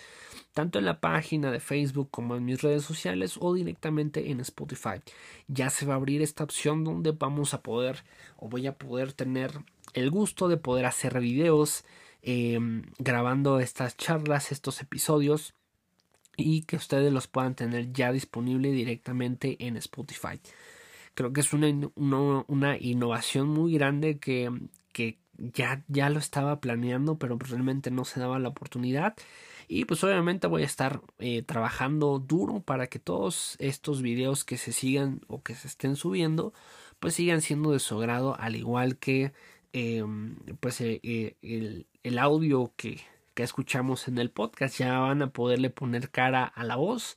tanto 0.54 0.78
en 0.78 0.84
la 0.84 1.00
página 1.00 1.50
de 1.50 1.58
Facebook 1.58 2.10
como 2.12 2.36
en 2.36 2.44
mis 2.44 2.62
redes 2.62 2.84
sociales 2.84 3.38
o 3.40 3.54
directamente 3.54 4.30
en 4.30 4.38
Spotify. 4.38 5.00
Ya 5.48 5.68
se 5.68 5.84
va 5.84 5.94
a 5.94 5.96
abrir 5.96 6.22
esta 6.22 6.44
opción 6.44 6.84
donde 6.84 7.10
vamos 7.10 7.52
a 7.52 7.62
poder 7.62 8.04
o 8.36 8.48
voy 8.48 8.68
a 8.68 8.78
poder 8.78 9.14
tener 9.14 9.50
el 9.94 10.10
gusto 10.10 10.46
de 10.46 10.58
poder 10.58 10.86
hacer 10.86 11.18
videos 11.18 11.84
em, 12.22 12.84
grabando 13.00 13.58
estas 13.58 13.96
charlas, 13.96 14.52
estos 14.52 14.80
episodios 14.80 15.54
y 16.36 16.62
que 16.62 16.76
ustedes 16.76 17.12
los 17.12 17.26
puedan 17.26 17.54
tener 17.54 17.92
ya 17.92 18.12
disponible 18.12 18.70
directamente 18.72 19.56
en 19.66 19.76
Spotify. 19.76 20.40
Creo 21.14 21.32
que 21.32 21.40
es 21.40 21.52
una, 21.52 21.68
una, 22.46 22.76
innovación 22.78 23.48
muy 23.48 23.72
grande 23.72 24.18
que, 24.18 24.50
que 24.92 25.18
ya, 25.38 25.82
ya 25.88 26.10
lo 26.10 26.18
estaba 26.18 26.60
planeando, 26.60 27.18
pero 27.18 27.38
realmente 27.38 27.90
no 27.90 28.04
se 28.04 28.20
daba 28.20 28.38
la 28.38 28.48
oportunidad. 28.48 29.14
Y 29.68 29.84
pues 29.86 30.04
obviamente 30.04 30.46
voy 30.46 30.62
a 30.62 30.66
estar 30.66 31.00
eh, 31.18 31.42
trabajando 31.42 32.18
duro 32.18 32.60
para 32.60 32.86
que 32.86 32.98
todos 32.98 33.56
estos 33.58 34.02
videos 34.02 34.44
que 34.44 34.58
se 34.58 34.72
sigan 34.72 35.22
o 35.26 35.42
que 35.42 35.54
se 35.54 35.68
estén 35.68 35.96
subiendo, 35.96 36.52
pues 37.00 37.14
sigan 37.14 37.40
siendo 37.40 37.72
de 37.72 37.80
su 37.80 37.98
grado, 37.98 38.36
al 38.38 38.54
igual 38.56 38.96
que 38.98 39.32
em, 39.72 40.36
pues 40.60 40.80
el, 40.80 41.86
el, 42.02 42.18
audio 42.18 42.72
que, 42.76 43.00
que, 43.36 43.42
escuchamos 43.44 44.08
en 44.08 44.18
el 44.18 44.30
podcast. 44.30 44.78
Ya 44.78 44.98
van 44.98 45.22
a 45.22 45.30
poderle 45.30 45.70
poner 45.70 46.10
cara 46.10 46.44
a 46.44 46.64
la 46.64 46.76
voz. 46.76 47.16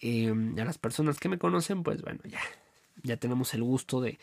Em, 0.00 0.58
a 0.58 0.64
las 0.64 0.78
personas 0.78 1.18
que 1.18 1.28
me 1.28 1.38
conocen, 1.38 1.82
pues 1.82 2.02
bueno, 2.02 2.20
ya, 2.24 2.40
ya 3.02 3.16
tenemos 3.18 3.54
el 3.54 3.62
gusto 3.62 4.00
de, 4.00 4.18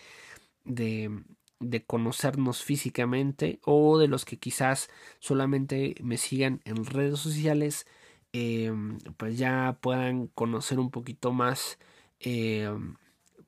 de, 0.65 1.23
de 1.59 1.85
conocernos 1.85 2.63
físicamente 2.63 3.59
o 3.63 3.97
de 3.97 4.07
los 4.07 4.25
que 4.25 4.37
quizás 4.37 4.89
solamente 5.19 5.95
me 6.01 6.17
sigan 6.17 6.61
en 6.65 6.85
redes 6.85 7.19
sociales, 7.19 7.87
em, 8.33 8.99
pues 9.17 9.37
ya 9.37 9.77
puedan 9.81 10.27
conocer 10.27 10.79
un 10.79 10.91
poquito 10.91 11.31
más 11.33 11.79
em, 12.19 12.95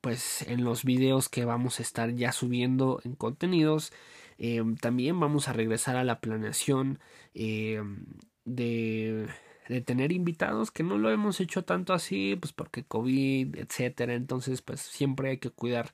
pues 0.02 0.42
en 0.44 0.64
los 0.64 0.84
videos 0.84 1.30
que 1.30 1.46
vamos 1.46 1.80
a 1.80 1.84
estar 1.84 2.12
ya 2.16 2.32
subiendo 2.32 3.02
en 3.04 3.16
contenidos 3.16 3.94
em, 4.42 4.76
también 4.76 5.20
vamos 5.20 5.48
a 5.48 5.54
regresar 5.54 5.96
a 5.96 6.04
la 6.04 6.20
planeación 6.22 7.00
de, 7.34 9.28
de 9.70 9.82
tener 9.82 10.12
invitados 10.12 10.72
que 10.72 10.84
no 10.84 10.98
lo 10.98 11.12
hemos 11.12 11.40
hecho 11.40 11.64
tanto 11.64 11.94
así 11.94 12.36
pues 12.36 12.54
porque 12.54 12.84
covid 12.84 13.56
etcétera 13.56 14.16
entonces 14.16 14.62
pues 14.62 14.82
siempre 14.82 15.30
hay 15.30 15.38
que 15.38 15.50
cuidar 15.52 15.94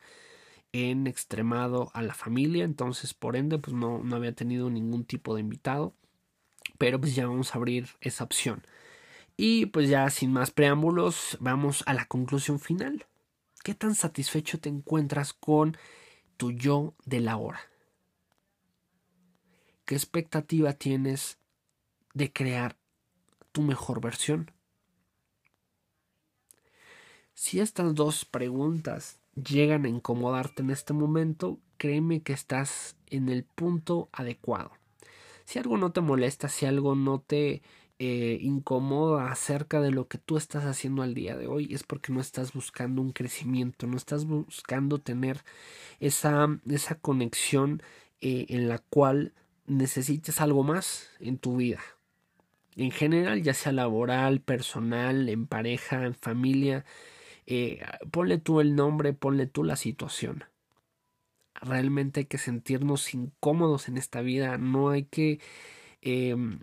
en 0.71 1.07
extremado 1.07 1.91
a 1.93 2.01
la 2.01 2.13
familia, 2.13 2.63
entonces 2.63 3.13
por 3.13 3.35
ende 3.35 3.57
pues 3.57 3.75
no, 3.75 3.99
no 4.03 4.15
había 4.15 4.33
tenido 4.33 4.69
ningún 4.69 5.05
tipo 5.05 5.35
de 5.35 5.41
invitado, 5.41 5.93
pero 6.77 6.99
pues 6.99 7.15
ya 7.15 7.27
vamos 7.27 7.53
a 7.53 7.57
abrir 7.57 7.89
esa 8.01 8.23
opción. 8.23 8.65
Y 9.37 9.67
pues 9.67 9.89
ya 9.89 10.09
sin 10.09 10.33
más 10.33 10.51
preámbulos, 10.51 11.37
vamos 11.39 11.83
a 11.85 11.93
la 11.93 12.05
conclusión 12.05 12.59
final. 12.59 13.05
¿Qué 13.63 13.75
tan 13.75 13.95
satisfecho 13.95 14.59
te 14.59 14.69
encuentras 14.69 15.33
con 15.33 15.77
tu 16.37 16.51
yo 16.51 16.95
de 17.05 17.19
la 17.21 17.37
hora? 17.37 17.59
¿Qué 19.87 19.95
expectativa 19.95 20.73
tienes 20.73 21.37
de 22.13 22.33
crear 22.33 22.75
tu 23.53 23.61
mejor 23.61 24.01
versión? 24.01 24.51
Si 27.33 27.61
estas 27.61 27.95
dos 27.95 28.25
preguntas 28.25 29.21
llegan 29.33 29.85
a 29.85 29.87
incomodarte 29.87 30.61
en 30.61 30.71
este 30.71 30.91
momento, 30.91 31.61
créeme 31.77 32.21
que 32.21 32.33
estás 32.33 32.97
en 33.05 33.29
el 33.29 33.45
punto 33.45 34.09
adecuado. 34.11 34.71
Si 35.45 35.57
algo 35.57 35.77
no 35.77 35.93
te 35.93 36.01
molesta, 36.01 36.49
si 36.49 36.65
algo 36.65 36.93
no 36.93 37.21
te 37.21 37.61
eh, 37.97 38.39
incomoda 38.41 39.31
acerca 39.31 39.79
de 39.79 39.91
lo 39.91 40.09
que 40.09 40.17
tú 40.17 40.35
estás 40.35 40.65
haciendo 40.65 41.01
al 41.01 41.13
día 41.13 41.37
de 41.37 41.47
hoy, 41.47 41.73
es 41.73 41.83
porque 41.83 42.11
no 42.11 42.19
estás 42.19 42.51
buscando 42.51 43.01
un 43.01 43.13
crecimiento, 43.13 43.87
no 43.87 43.95
estás 43.95 44.25
buscando 44.25 44.99
tener 44.99 45.45
esa, 46.01 46.59
esa 46.69 46.95
conexión 46.95 47.81
eh, 48.19 48.47
en 48.49 48.67
la 48.67 48.79
cual 48.79 49.33
necesites 49.67 50.41
algo 50.41 50.63
más 50.63 51.09
en 51.19 51.37
tu 51.37 51.57
vida. 51.57 51.81
En 52.75 52.91
general, 52.91 53.43
ya 53.43 53.53
sea 53.53 53.71
laboral, 53.71 54.41
personal, 54.41 55.29
en 55.29 55.47
pareja, 55.47 56.05
en 56.05 56.15
familia, 56.15 56.85
eh, 57.47 57.81
ponle 58.11 58.37
tú 58.39 58.61
el 58.61 58.75
nombre, 58.75 59.13
ponle 59.13 59.47
tú 59.47 59.63
la 59.63 59.75
situación. 59.75 60.45
Realmente 61.55 62.21
hay 62.21 62.25
que 62.27 62.37
sentirnos 62.37 63.13
incómodos 63.13 63.89
en 63.89 63.97
esta 63.97 64.21
vida, 64.21 64.57
no 64.57 64.89
hay 64.89 65.05
que 65.05 65.39
em, 66.01 66.59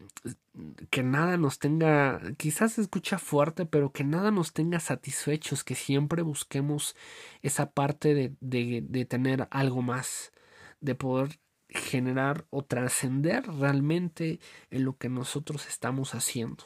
que 0.91 1.03
nada 1.03 1.37
nos 1.37 1.59
tenga, 1.59 2.21
quizás 2.37 2.75
se 2.75 2.83
escucha 2.83 3.19
fuerte, 3.19 3.67
pero 3.67 3.93
que 3.93 4.05
nada 4.05 4.31
nos 4.31 4.53
tenga 4.53 4.81
satisfechos, 4.81 5.65
que 5.65 5.75
siempre 5.75 6.23
busquemos 6.23 6.97
esa 7.43 7.73
parte 7.73 8.15
de, 8.15 8.35
de, 8.41 8.85
de 8.89 9.05
tener 9.05 9.49
algo 9.51 9.83
más, 9.83 10.33
de 10.81 10.95
poder 10.95 11.39
generar 11.75 12.47
o 12.51 12.65
trascender 12.65 13.47
realmente 13.47 14.41
en 14.71 14.85
lo 14.85 14.97
que 14.97 15.09
nosotros 15.09 15.67
estamos 15.67 16.15
haciendo. 16.15 16.65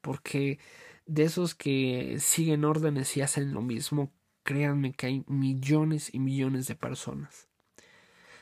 Porque 0.00 0.58
de 1.06 1.24
esos 1.24 1.54
que 1.54 2.16
siguen 2.20 2.64
órdenes 2.64 3.16
y 3.16 3.20
hacen 3.20 3.52
lo 3.52 3.62
mismo, 3.62 4.12
créanme 4.42 4.92
que 4.92 5.06
hay 5.06 5.24
millones 5.26 6.12
y 6.12 6.18
millones 6.18 6.66
de 6.66 6.76
personas. 6.76 7.48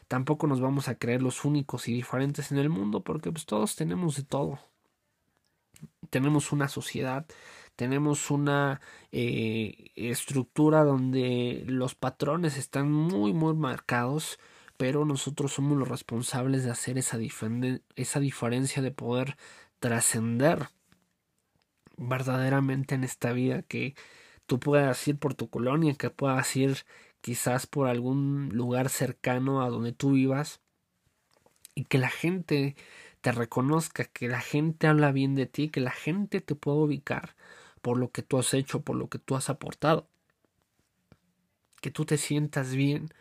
Tampoco 0.08 0.46
nos 0.46 0.60
vamos 0.60 0.88
a 0.88 0.96
creer 0.96 1.22
los 1.22 1.44
únicos 1.44 1.88
y 1.88 1.94
diferentes 1.94 2.52
en 2.52 2.58
el 2.58 2.68
mundo 2.68 3.02
porque 3.02 3.32
pues 3.32 3.46
todos 3.46 3.76
tenemos 3.76 4.16
de 4.16 4.24
todo. 4.24 4.60
Tenemos 6.10 6.52
una 6.52 6.68
sociedad, 6.68 7.26
tenemos 7.76 8.30
una 8.30 8.80
eh, 9.10 9.90
estructura 9.96 10.84
donde 10.84 11.64
los 11.66 11.94
patrones 11.94 12.58
están 12.58 12.92
muy 12.92 13.32
muy 13.32 13.54
marcados, 13.54 14.38
pero 14.82 15.04
nosotros 15.04 15.52
somos 15.52 15.78
los 15.78 15.86
responsables 15.86 16.64
de 16.64 16.72
hacer 16.72 16.98
esa, 16.98 17.16
esa 17.94 18.18
diferencia 18.18 18.82
de 18.82 18.90
poder 18.90 19.36
trascender 19.78 20.70
verdaderamente 21.96 22.96
en 22.96 23.04
esta 23.04 23.32
vida, 23.32 23.62
que 23.62 23.94
tú 24.46 24.58
puedas 24.58 25.06
ir 25.06 25.20
por 25.20 25.34
tu 25.34 25.48
colonia, 25.48 25.94
que 25.94 26.10
puedas 26.10 26.56
ir 26.56 26.78
quizás 27.20 27.68
por 27.68 27.86
algún 27.86 28.48
lugar 28.48 28.88
cercano 28.88 29.62
a 29.62 29.68
donde 29.68 29.92
tú 29.92 30.14
vivas 30.14 30.60
y 31.76 31.84
que 31.84 31.98
la 31.98 32.10
gente 32.10 32.74
te 33.20 33.30
reconozca, 33.30 34.02
que 34.02 34.26
la 34.26 34.40
gente 34.40 34.88
habla 34.88 35.12
bien 35.12 35.36
de 35.36 35.46
ti, 35.46 35.68
que 35.68 35.80
la 35.80 35.92
gente 35.92 36.40
te 36.40 36.56
pueda 36.56 36.78
ubicar 36.78 37.36
por 37.82 37.98
lo 37.98 38.10
que 38.10 38.22
tú 38.22 38.36
has 38.36 38.52
hecho, 38.52 38.80
por 38.80 38.96
lo 38.96 39.08
que 39.08 39.20
tú 39.20 39.36
has 39.36 39.48
aportado. 39.48 40.08
Que 41.80 41.92
tú 41.92 42.04
te 42.04 42.18
sientas 42.18 42.74
bien 42.74 43.12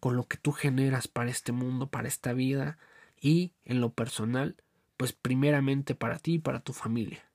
con 0.00 0.16
lo 0.16 0.26
que 0.26 0.38
tú 0.38 0.52
generas 0.52 1.08
para 1.08 1.30
este 1.30 1.52
mundo, 1.52 1.88
para 1.88 2.08
esta 2.08 2.32
vida 2.32 2.78
y 3.20 3.52
en 3.64 3.80
lo 3.80 3.92
personal, 3.92 4.56
pues 4.96 5.12
primeramente 5.12 5.94
para 5.94 6.18
ti 6.18 6.34
y 6.34 6.38
para 6.38 6.60
tu 6.60 6.72
familia 6.72 7.30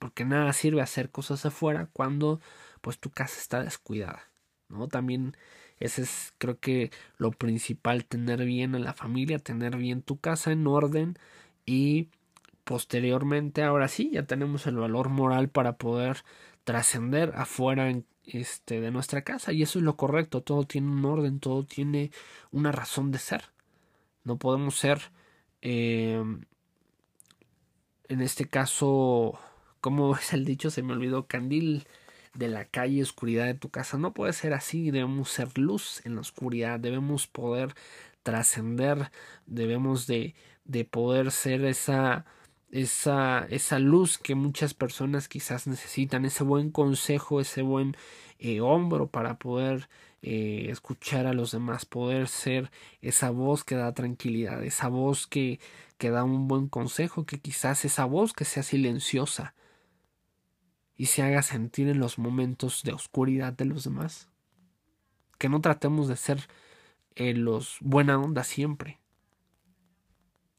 porque 0.00 0.24
nada 0.24 0.52
sirve 0.54 0.80
hacer 0.80 1.10
cosas 1.10 1.46
afuera 1.46 1.88
cuando 1.92 2.40
pues 2.80 2.98
tu 2.98 3.10
casa 3.10 3.38
está 3.38 3.62
descuidada, 3.62 4.30
¿no? 4.68 4.88
También 4.88 5.36
ese 5.78 6.02
es 6.02 6.32
creo 6.38 6.58
que 6.58 6.90
lo 7.18 7.30
principal, 7.30 8.06
tener 8.06 8.44
bien 8.44 8.74
a 8.74 8.78
la 8.80 8.94
familia, 8.94 9.38
tener 9.38 9.76
bien 9.76 10.02
tu 10.02 10.18
casa 10.18 10.52
en 10.52 10.66
orden 10.66 11.18
y 11.66 12.08
posteriormente 12.64 13.62
ahora 13.62 13.88
sí 13.88 14.10
ya 14.12 14.24
tenemos 14.24 14.66
el 14.66 14.76
valor 14.76 15.10
moral 15.10 15.50
para 15.50 15.76
poder 15.76 16.24
trascender 16.64 17.32
afuera 17.36 17.90
este, 18.32 18.80
de 18.80 18.90
nuestra 18.90 19.22
casa 19.22 19.52
y 19.52 19.62
eso 19.62 19.78
es 19.78 19.84
lo 19.84 19.96
correcto, 19.96 20.42
todo 20.42 20.64
tiene 20.64 20.88
un 20.88 21.04
orden, 21.04 21.40
todo 21.40 21.64
tiene 21.64 22.10
una 22.50 22.72
razón 22.72 23.10
de 23.12 23.18
ser. 23.18 23.44
No 24.24 24.38
podemos 24.38 24.76
ser 24.76 25.12
eh, 25.62 26.22
en 28.08 28.20
este 28.20 28.46
caso 28.46 29.38
como 29.80 30.14
es 30.16 30.32
el 30.32 30.44
dicho, 30.44 30.70
se 30.70 30.82
me 30.82 30.92
olvidó, 30.92 31.26
candil 31.26 31.86
de 32.34 32.48
la 32.48 32.64
calle, 32.66 33.02
oscuridad 33.02 33.46
de 33.46 33.54
tu 33.54 33.70
casa. 33.70 33.98
No 33.98 34.12
puede 34.12 34.32
ser 34.32 34.52
así, 34.52 34.90
debemos 34.90 35.30
ser 35.30 35.56
luz 35.58 36.04
en 36.04 36.14
la 36.14 36.20
oscuridad, 36.20 36.78
debemos 36.80 37.26
poder 37.26 37.74
trascender, 38.22 39.10
debemos 39.46 40.06
de, 40.06 40.34
de 40.64 40.84
poder 40.84 41.30
ser 41.30 41.64
esa, 41.64 42.26
esa, 42.70 43.46
esa 43.50 43.78
luz 43.78 44.18
que 44.18 44.34
muchas 44.34 44.74
personas 44.74 45.28
quizás 45.28 45.66
necesitan, 45.66 46.24
ese 46.24 46.44
buen 46.44 46.70
consejo, 46.70 47.40
ese 47.40 47.62
buen 47.62 47.96
eh, 48.38 48.60
hombro 48.60 49.08
para 49.08 49.38
poder 49.38 49.88
eh, 50.22 50.66
escuchar 50.70 51.26
a 51.26 51.32
los 51.32 51.52
demás, 51.52 51.86
poder 51.86 52.28
ser 52.28 52.70
esa 53.00 53.30
voz 53.30 53.64
que 53.64 53.74
da 53.74 53.92
tranquilidad, 53.94 54.62
esa 54.64 54.88
voz 54.88 55.26
que, 55.26 55.60
que 55.98 56.10
da 56.10 56.24
un 56.24 56.48
buen 56.48 56.68
consejo, 56.68 57.26
que 57.26 57.40
quizás 57.40 57.84
esa 57.84 58.04
voz 58.04 58.32
que 58.32 58.44
sea 58.44 58.62
silenciosa, 58.62 59.54
y 60.96 61.06
se 61.06 61.22
haga 61.22 61.42
sentir 61.42 61.88
en 61.88 61.98
los 61.98 62.18
momentos 62.18 62.82
de 62.82 62.92
oscuridad 62.92 63.54
de 63.54 63.64
los 63.64 63.84
demás. 63.84 64.28
Que 65.38 65.48
no 65.48 65.62
tratemos 65.62 66.08
de 66.08 66.16
ser 66.16 66.46
eh, 67.14 67.32
los 67.32 67.78
buena 67.80 68.18
onda 68.18 68.44
siempre. 68.44 68.99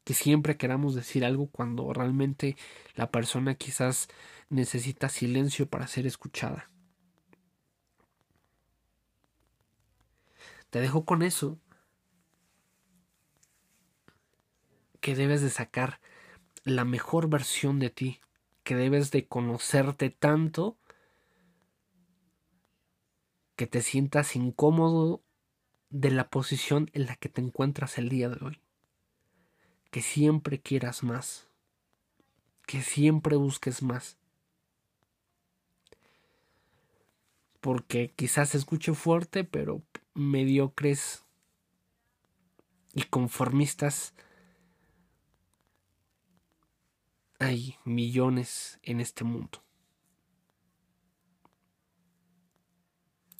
Que 0.04 0.14
siempre 0.14 0.56
queramos 0.56 0.94
decir 0.94 1.24
algo 1.24 1.48
cuando 1.48 1.92
realmente 1.92 2.56
la 2.94 3.10
persona 3.10 3.54
quizás 3.54 4.08
necesita 4.48 5.08
silencio 5.08 5.68
para 5.68 5.86
ser 5.86 6.06
escuchada. 6.06 6.70
Te 10.70 10.80
dejo 10.80 11.04
con 11.04 11.22
eso. 11.22 11.58
Que 15.00 15.14
debes 15.14 15.42
de 15.42 15.50
sacar 15.50 16.00
la 16.64 16.84
mejor 16.84 17.28
versión 17.28 17.78
de 17.78 17.90
ti 17.90 18.20
que 18.62 18.76
debes 18.76 19.10
de 19.10 19.26
conocerte 19.26 20.10
tanto 20.10 20.78
que 23.56 23.66
te 23.66 23.82
sientas 23.82 24.36
incómodo 24.36 25.22
de 25.90 26.10
la 26.10 26.30
posición 26.30 26.90
en 26.94 27.06
la 27.06 27.16
que 27.16 27.28
te 27.28 27.40
encuentras 27.40 27.98
el 27.98 28.08
día 28.08 28.28
de 28.28 28.44
hoy. 28.44 28.60
Que 29.92 30.00
siempre 30.00 30.58
quieras 30.58 31.02
más. 31.04 31.46
Que 32.66 32.80
siempre 32.80 33.36
busques 33.36 33.82
más. 33.82 34.16
Porque 37.60 38.10
quizás 38.16 38.48
se 38.48 38.58
escuche 38.58 38.94
fuerte, 38.94 39.44
pero 39.44 39.82
mediocres 40.14 41.24
y 42.94 43.02
conformistas 43.02 44.14
hay 47.38 47.76
millones 47.84 48.78
en 48.82 48.98
este 48.98 49.24
mundo. 49.24 49.62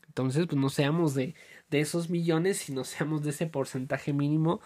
Entonces, 0.07 0.47
pues 0.47 0.61
no 0.61 0.69
seamos 0.69 1.15
de, 1.15 1.35
de 1.71 1.81
esos 1.81 2.11
millones, 2.11 2.59
sino 2.59 2.85
seamos 2.85 3.23
de 3.23 3.31
ese 3.31 3.47
porcentaje 3.47 4.13
mínimo 4.13 4.61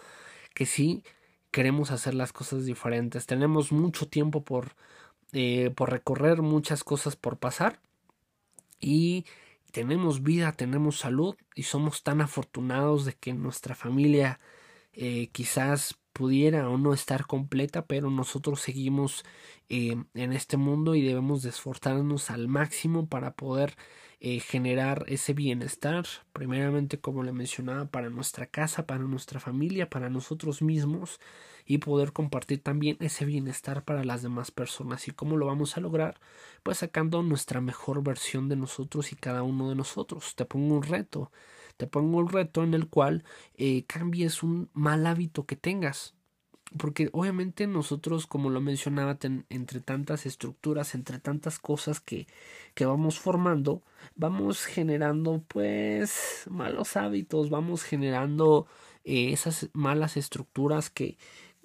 que 0.53 0.65
sí 0.65 1.05
queremos 1.51 1.91
hacer 1.91 2.13
las 2.13 2.33
cosas 2.33 2.65
diferentes. 2.65 3.25
Tenemos 3.25 3.71
mucho 3.71 4.07
tiempo 4.07 4.43
por, 4.43 4.75
eh, 5.33 5.71
por 5.75 5.91
recorrer, 5.91 6.41
muchas 6.41 6.83
cosas 6.83 7.15
por 7.15 7.37
pasar 7.37 7.81
y 8.79 9.25
tenemos 9.71 10.23
vida, 10.23 10.51
tenemos 10.53 10.99
salud 10.99 11.35
y 11.55 11.63
somos 11.63 12.03
tan 12.03 12.21
afortunados 12.21 13.05
de 13.05 13.13
que 13.13 13.33
nuestra 13.33 13.75
familia 13.75 14.39
eh, 14.93 15.29
quizás 15.31 15.97
pudiera 16.17 16.67
o 16.67 16.79
no 16.79 16.93
estar 16.93 17.27
completa, 17.27 17.85
pero 17.85 18.09
nosotros 18.09 18.59
seguimos 18.61 19.23
eh, 19.69 19.95
en 20.15 20.33
este 20.33 20.57
mundo 20.57 20.95
y 20.95 21.03
debemos 21.03 21.43
de 21.43 21.49
esforzarnos 21.49 22.31
al 22.31 22.47
máximo 22.47 23.07
para 23.07 23.35
poder 23.35 23.75
eh, 24.19 24.39
generar 24.39 25.05
ese 25.07 25.33
bienestar, 25.33 26.07
primeramente 26.33 26.99
como 26.99 27.21
le 27.21 27.33
mencionaba, 27.33 27.85
para 27.91 28.09
nuestra 28.09 28.47
casa, 28.47 28.87
para 28.87 29.03
nuestra 29.03 29.39
familia, 29.39 29.91
para 29.91 30.09
nosotros 30.09 30.63
mismos 30.63 31.19
y 31.67 31.77
poder 31.77 32.13
compartir 32.13 32.63
también 32.63 32.97
ese 32.99 33.25
bienestar 33.25 33.83
para 33.85 34.03
las 34.03 34.23
demás 34.23 34.49
personas. 34.49 35.07
¿Y 35.07 35.11
cómo 35.11 35.37
lo 35.37 35.45
vamos 35.45 35.77
a 35.77 35.81
lograr? 35.81 36.19
Pues 36.63 36.79
sacando 36.79 37.21
nuestra 37.21 37.61
mejor 37.61 38.01
versión 38.03 38.49
de 38.49 38.55
nosotros 38.55 39.11
y 39.11 39.15
cada 39.15 39.43
uno 39.43 39.69
de 39.69 39.75
nosotros. 39.75 40.33
Te 40.35 40.45
pongo 40.45 40.77
un 40.77 40.83
reto 40.83 41.31
te 41.77 41.87
pongo 41.87 42.17
un 42.17 42.29
reto 42.29 42.63
en 42.63 42.73
el 42.73 42.87
cual 42.87 43.23
eh, 43.55 43.85
cambies 43.85 44.43
un 44.43 44.69
mal 44.73 45.05
hábito 45.05 45.45
que 45.45 45.55
tengas. 45.55 46.15
Porque 46.77 47.09
obviamente 47.13 47.65
nosotros, 47.65 48.27
como 48.27 48.49
lo 48.49 48.59
mencionaba, 48.59 49.17
entre 49.49 49.79
tantas 49.79 50.25
estructuras, 50.25 50.95
entre 50.95 51.17
tantas 51.17 51.59
cosas 51.59 52.01
que, 52.01 52.27
que 52.73 52.85
vamos 52.85 53.19
formando, 53.19 53.83
vamos 54.15 54.65
generando 54.65 55.41
pues 55.47 56.43
malos 56.49 56.97
hábitos, 56.97 57.49
vamos 57.49 57.83
generando 57.83 58.67
eh, 59.05 59.31
esas 59.31 59.69
malas 59.71 60.17
estructuras 60.17 60.89
que, 60.89 61.17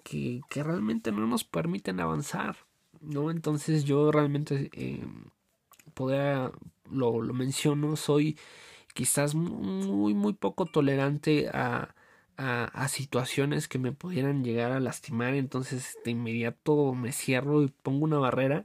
que, 0.05 0.41
realmente 0.55 1.11
no 1.11 1.27
nos 1.27 1.43
permiten 1.43 1.99
avanzar. 1.99 2.57
¿no? 3.01 3.33
Entonces 3.33 3.83
yo 3.83 4.13
realmente 4.13 4.71
eh, 4.73 5.05
lo, 6.91 7.23
lo 7.23 7.35
menciono, 7.35 7.97
soy 7.97 8.39
quizás 8.95 9.35
muy, 9.35 10.15
muy 10.15 10.33
poco 10.35 10.67
tolerante 10.67 11.49
a, 11.53 11.95
a, 12.37 12.89
situaciones 12.89 13.69
que 13.69 13.79
me 13.79 13.93
pudieran 13.93 14.45
llegar 14.45 14.73
a 14.73 14.81
lastimar, 14.81 15.35
entonces 15.35 15.97
de 16.05 16.13
inmediato 16.13 16.95
me 16.95 17.13
cierro 17.13 17.63
y 17.63 17.69
pongo 17.69 18.05
una 18.05 18.19
barrera. 18.19 18.65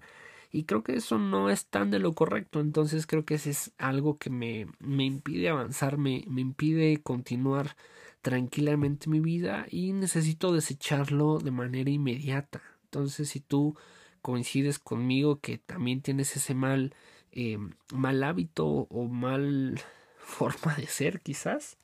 Y 0.52 0.64
creo 0.64 0.84
que 0.84 0.96
eso 0.96 1.18
no 1.20 1.50
es 1.50 1.68
tan 1.68 1.92
de 1.92 2.00
lo 2.00 2.14
correcto, 2.14 2.60
entonces 2.62 3.06
creo 3.06 3.26
que 3.26 3.36
ese 3.36 3.52
es 3.52 3.74
algo 3.78 4.18
que 4.18 4.30
me, 4.30 4.68
me 4.80 5.06
impide 5.06 5.50
avanzar, 5.50 5.98
me, 5.98 6.24
me 6.28 6.42
impide 6.42 7.02
continuar 7.04 7.76
tranquilamente 8.22 9.10
mi 9.10 9.20
vida 9.20 9.68
y 9.70 9.94
necesito 9.94 10.54
desecharlo 10.54 11.40
de 11.40 11.52
manera 11.52 11.90
inmediata. 11.90 12.62
Entonces, 12.86 13.30
si 13.30 13.40
tú 13.42 13.76
coincides 14.22 14.80
conmigo 14.80 15.40
que 15.40 15.58
también 15.58 16.02
tienes 16.02 16.36
ese 16.36 16.54
mal, 16.54 16.94
eh, 17.32 17.58
mal 17.94 18.24
hábito 18.24 18.66
o 18.66 19.06
mal 19.06 19.80
forma 20.28 20.76
de 20.76 20.88
ser 20.88 21.22
quizás, 21.22 21.78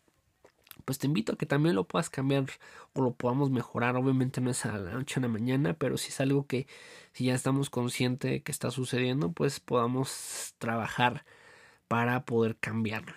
pues 0.86 1.00
te 1.00 1.08
invito 1.08 1.34
a 1.34 1.38
que 1.38 1.46
también 1.46 1.76
lo 1.76 1.88
puedas 1.88 2.10
cambiar 2.10 2.46
o 2.94 3.02
lo 3.02 3.14
podamos 3.14 3.50
mejorar. 3.50 3.96
Obviamente 3.96 4.42
no 4.42 4.52
es 4.52 4.66
a 4.66 4.78
la 4.78 4.92
noche 4.92 5.20
a 5.20 5.22
la 5.22 5.30
mañana, 5.30 5.74
pero 5.74 5.98
si 5.98 6.10
es 6.10 6.20
algo 6.20 6.46
que 6.46 6.68
si 7.14 7.26
ya 7.26 7.36
estamos 7.36 7.70
conscientes 7.70 8.32
de 8.32 8.44
que 8.44 8.52
está 8.52 8.70
sucediendo, 8.70 9.32
pues 9.32 9.60
podamos 9.60 10.56
trabajar 10.58 11.26
para 11.88 12.26
poder 12.26 12.58
cambiarlo. 12.58 13.14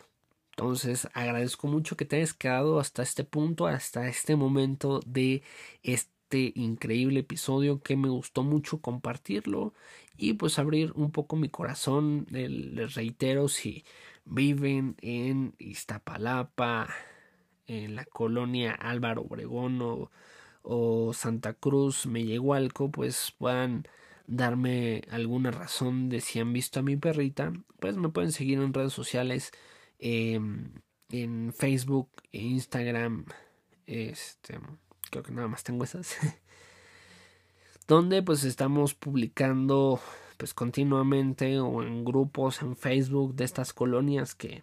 Entonces 0.50 1.08
agradezco 1.12 1.66
mucho 1.66 1.96
que 1.96 2.04
te 2.04 2.16
hayas 2.16 2.34
quedado 2.34 2.78
hasta 2.80 3.02
este 3.02 3.24
punto, 3.24 3.66
hasta 3.66 4.08
este 4.08 4.36
momento 4.36 5.00
de 5.06 5.42
este 5.82 6.52
increíble 6.54 7.20
episodio 7.20 7.80
que 7.82 7.96
me 7.96 8.08
gustó 8.08 8.42
mucho 8.42 8.80
compartirlo 8.80 9.74
y 10.16 10.34
pues 10.34 10.58
abrir 10.58 10.92
un 10.94 11.10
poco 11.10 11.36
mi 11.36 11.48
corazón. 11.48 12.26
Les 12.30 12.94
reitero 12.94 13.48
si 13.48 13.84
viven 14.26 14.96
en 15.00 15.54
Iztapalapa, 15.58 16.88
en 17.66 17.94
la 17.96 18.04
colonia 18.04 18.72
Álvaro 18.72 19.22
Obregón 19.22 20.10
o, 20.62 21.12
Santa 21.14 21.54
Cruz, 21.54 22.06
Mellehualco, 22.06 22.90
pues 22.90 23.32
puedan 23.38 23.86
darme 24.26 25.02
alguna 25.10 25.52
razón 25.52 26.08
de 26.08 26.20
si 26.20 26.40
han 26.40 26.52
visto 26.52 26.80
a 26.80 26.82
mi 26.82 26.96
perrita, 26.96 27.52
pues 27.78 27.96
me 27.96 28.08
pueden 28.08 28.32
seguir 28.32 28.58
en 28.58 28.74
redes 28.74 28.92
sociales, 28.92 29.52
em, 29.98 30.72
en 31.10 31.52
Facebook, 31.52 32.10
e 32.32 32.40
Instagram, 32.42 33.26
este, 33.86 34.58
creo 35.10 35.22
que 35.22 35.32
nada 35.32 35.46
más 35.46 35.62
tengo 35.62 35.84
esas, 35.84 36.16
donde 37.86 38.22
pues 38.22 38.42
estamos 38.42 38.94
publicando 38.94 40.00
pues 40.36 40.54
continuamente 40.54 41.58
o 41.60 41.82
en 41.82 42.04
grupos 42.04 42.62
en 42.62 42.76
Facebook 42.76 43.34
de 43.34 43.44
estas 43.44 43.72
colonias 43.72 44.34
que 44.34 44.62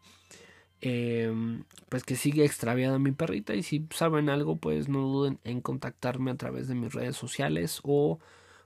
em, 0.81 1.63
pues 1.89 2.03
que 2.03 2.15
sigue 2.15 2.45
extraviada 2.45 2.99
mi 2.99 3.11
perrita 3.11 3.55
y 3.55 3.63
si 3.63 3.87
saben 3.91 4.29
algo 4.29 4.57
pues 4.57 4.89
no 4.89 5.01
duden 5.01 5.39
en 5.43 5.61
contactarme 5.61 6.31
a 6.31 6.35
través 6.35 6.67
de 6.67 6.75
mis 6.75 6.93
redes 6.93 7.15
sociales 7.15 7.79
o 7.83 8.19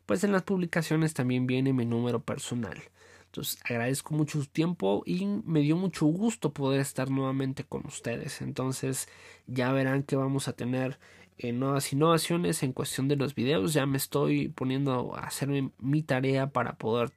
pues 0.05 0.23
en 0.23 0.31
las 0.31 0.43
publicaciones 0.43 1.13
también 1.13 1.47
viene 1.47 1.73
mi 1.73 1.85
número 1.85 2.21
personal. 2.21 2.81
Entonces 3.25 3.59
agradezco 3.65 4.15
mucho 4.15 4.41
su 4.41 4.47
tiempo 4.47 5.03
y 5.05 5.25
me 5.25 5.59
dio 5.59 5.75
mucho 5.75 6.05
gusto 6.05 6.53
poder 6.53 6.79
estar 6.79 7.11
nuevamente 7.11 7.65
con 7.65 7.85
ustedes. 7.85 8.41
Entonces 8.41 9.09
ya 9.45 9.71
verán 9.73 10.03
que 10.03 10.15
vamos 10.15 10.47
a 10.47 10.53
tener 10.53 10.97
en 11.38 11.59
nuevas 11.59 11.91
innovaciones 11.93 12.63
en 12.63 12.73
cuestión 12.73 13.07
de 13.07 13.15
los 13.15 13.35
videos. 13.35 13.73
Ya 13.73 13.85
me 13.85 13.97
estoy 13.97 14.49
poniendo 14.49 15.15
a 15.15 15.21
hacer 15.21 15.49
mi 15.77 16.03
tarea 16.03 16.47
para 16.51 16.77
poder 16.77 17.11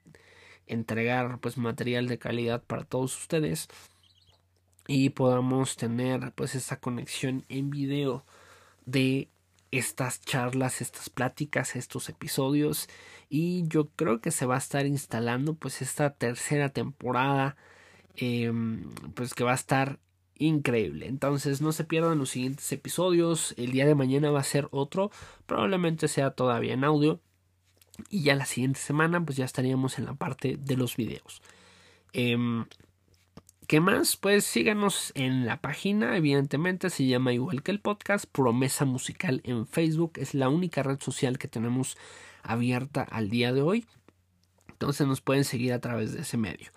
entregar 0.66 1.40
pues 1.40 1.58
material 1.58 2.06
de 2.06 2.18
calidad 2.18 2.62
para 2.62 2.84
todos 2.84 3.16
ustedes 3.18 3.68
y 4.86 5.10
podamos 5.10 5.76
tener 5.76 6.32
pues 6.34 6.54
esa 6.54 6.78
conexión 6.78 7.44
en 7.48 7.70
video 7.70 8.24
de 8.86 9.28
estas 9.70 10.20
charlas, 10.20 10.80
estas 10.80 11.10
pláticas, 11.10 11.76
estos 11.76 12.08
episodios 12.08 12.88
y 13.28 13.66
yo 13.68 13.88
creo 13.90 14.20
que 14.20 14.30
se 14.30 14.46
va 14.46 14.56
a 14.56 14.58
estar 14.58 14.86
instalando 14.86 15.54
pues 15.54 15.82
esta 15.82 16.14
tercera 16.14 16.70
temporada 16.70 17.56
em, 18.16 18.90
pues 19.14 19.34
que 19.34 19.44
va 19.44 19.52
a 19.52 19.54
estar 19.54 19.98
increíble. 20.40 21.06
Entonces 21.06 21.60
no 21.60 21.72
se 21.72 21.84
pierdan 21.84 22.18
los 22.18 22.30
siguientes 22.30 22.70
episodios. 22.72 23.54
El 23.56 23.72
día 23.72 23.86
de 23.86 23.94
mañana 23.94 24.30
va 24.30 24.40
a 24.40 24.44
ser 24.44 24.68
otro. 24.72 25.10
Probablemente 25.46 26.08
sea 26.08 26.32
todavía 26.32 26.74
en 26.74 26.84
audio. 26.84 27.20
Y 28.08 28.22
ya 28.22 28.34
la 28.34 28.46
siguiente 28.46 28.80
semana 28.80 29.24
pues 29.24 29.36
ya 29.36 29.44
estaríamos 29.44 29.98
en 29.98 30.06
la 30.06 30.14
parte 30.14 30.56
de 30.58 30.76
los 30.76 30.96
videos. 30.96 31.42
Em, 32.12 32.64
¿Qué 33.70 33.78
más? 33.78 34.16
Pues 34.16 34.44
síganos 34.44 35.12
en 35.14 35.46
la 35.46 35.60
página, 35.60 36.16
evidentemente 36.16 36.90
se 36.90 37.06
llama 37.06 37.32
igual 37.32 37.62
que 37.62 37.70
el 37.70 37.78
podcast, 37.78 38.24
Promesa 38.24 38.84
Musical 38.84 39.42
en 39.44 39.64
Facebook, 39.64 40.14
es 40.16 40.34
la 40.34 40.48
única 40.48 40.82
red 40.82 40.98
social 41.00 41.38
que 41.38 41.46
tenemos 41.46 41.96
abierta 42.42 43.02
al 43.02 43.30
día 43.30 43.52
de 43.52 43.62
hoy. 43.62 43.86
Entonces 44.68 45.06
nos 45.06 45.20
pueden 45.20 45.44
seguir 45.44 45.72
a 45.72 45.80
través 45.80 46.12
de 46.14 46.22
ese 46.22 46.36
medio. 46.36 46.72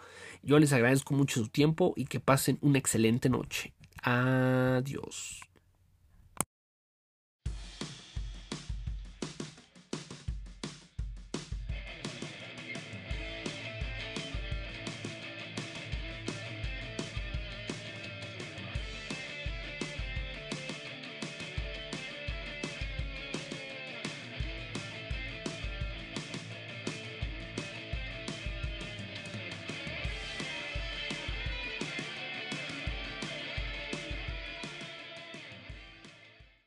Yo 0.46 0.60
les 0.60 0.74
agradezco 0.74 1.14
mucho 1.14 1.39
su 1.39 1.48
tiempo 1.48 1.94
y 1.96 2.06
que 2.06 2.20
pasen 2.20 2.58
una 2.62 2.78
excelente 2.78 3.30
noche. 3.30 3.74
Adiós. 4.04 5.39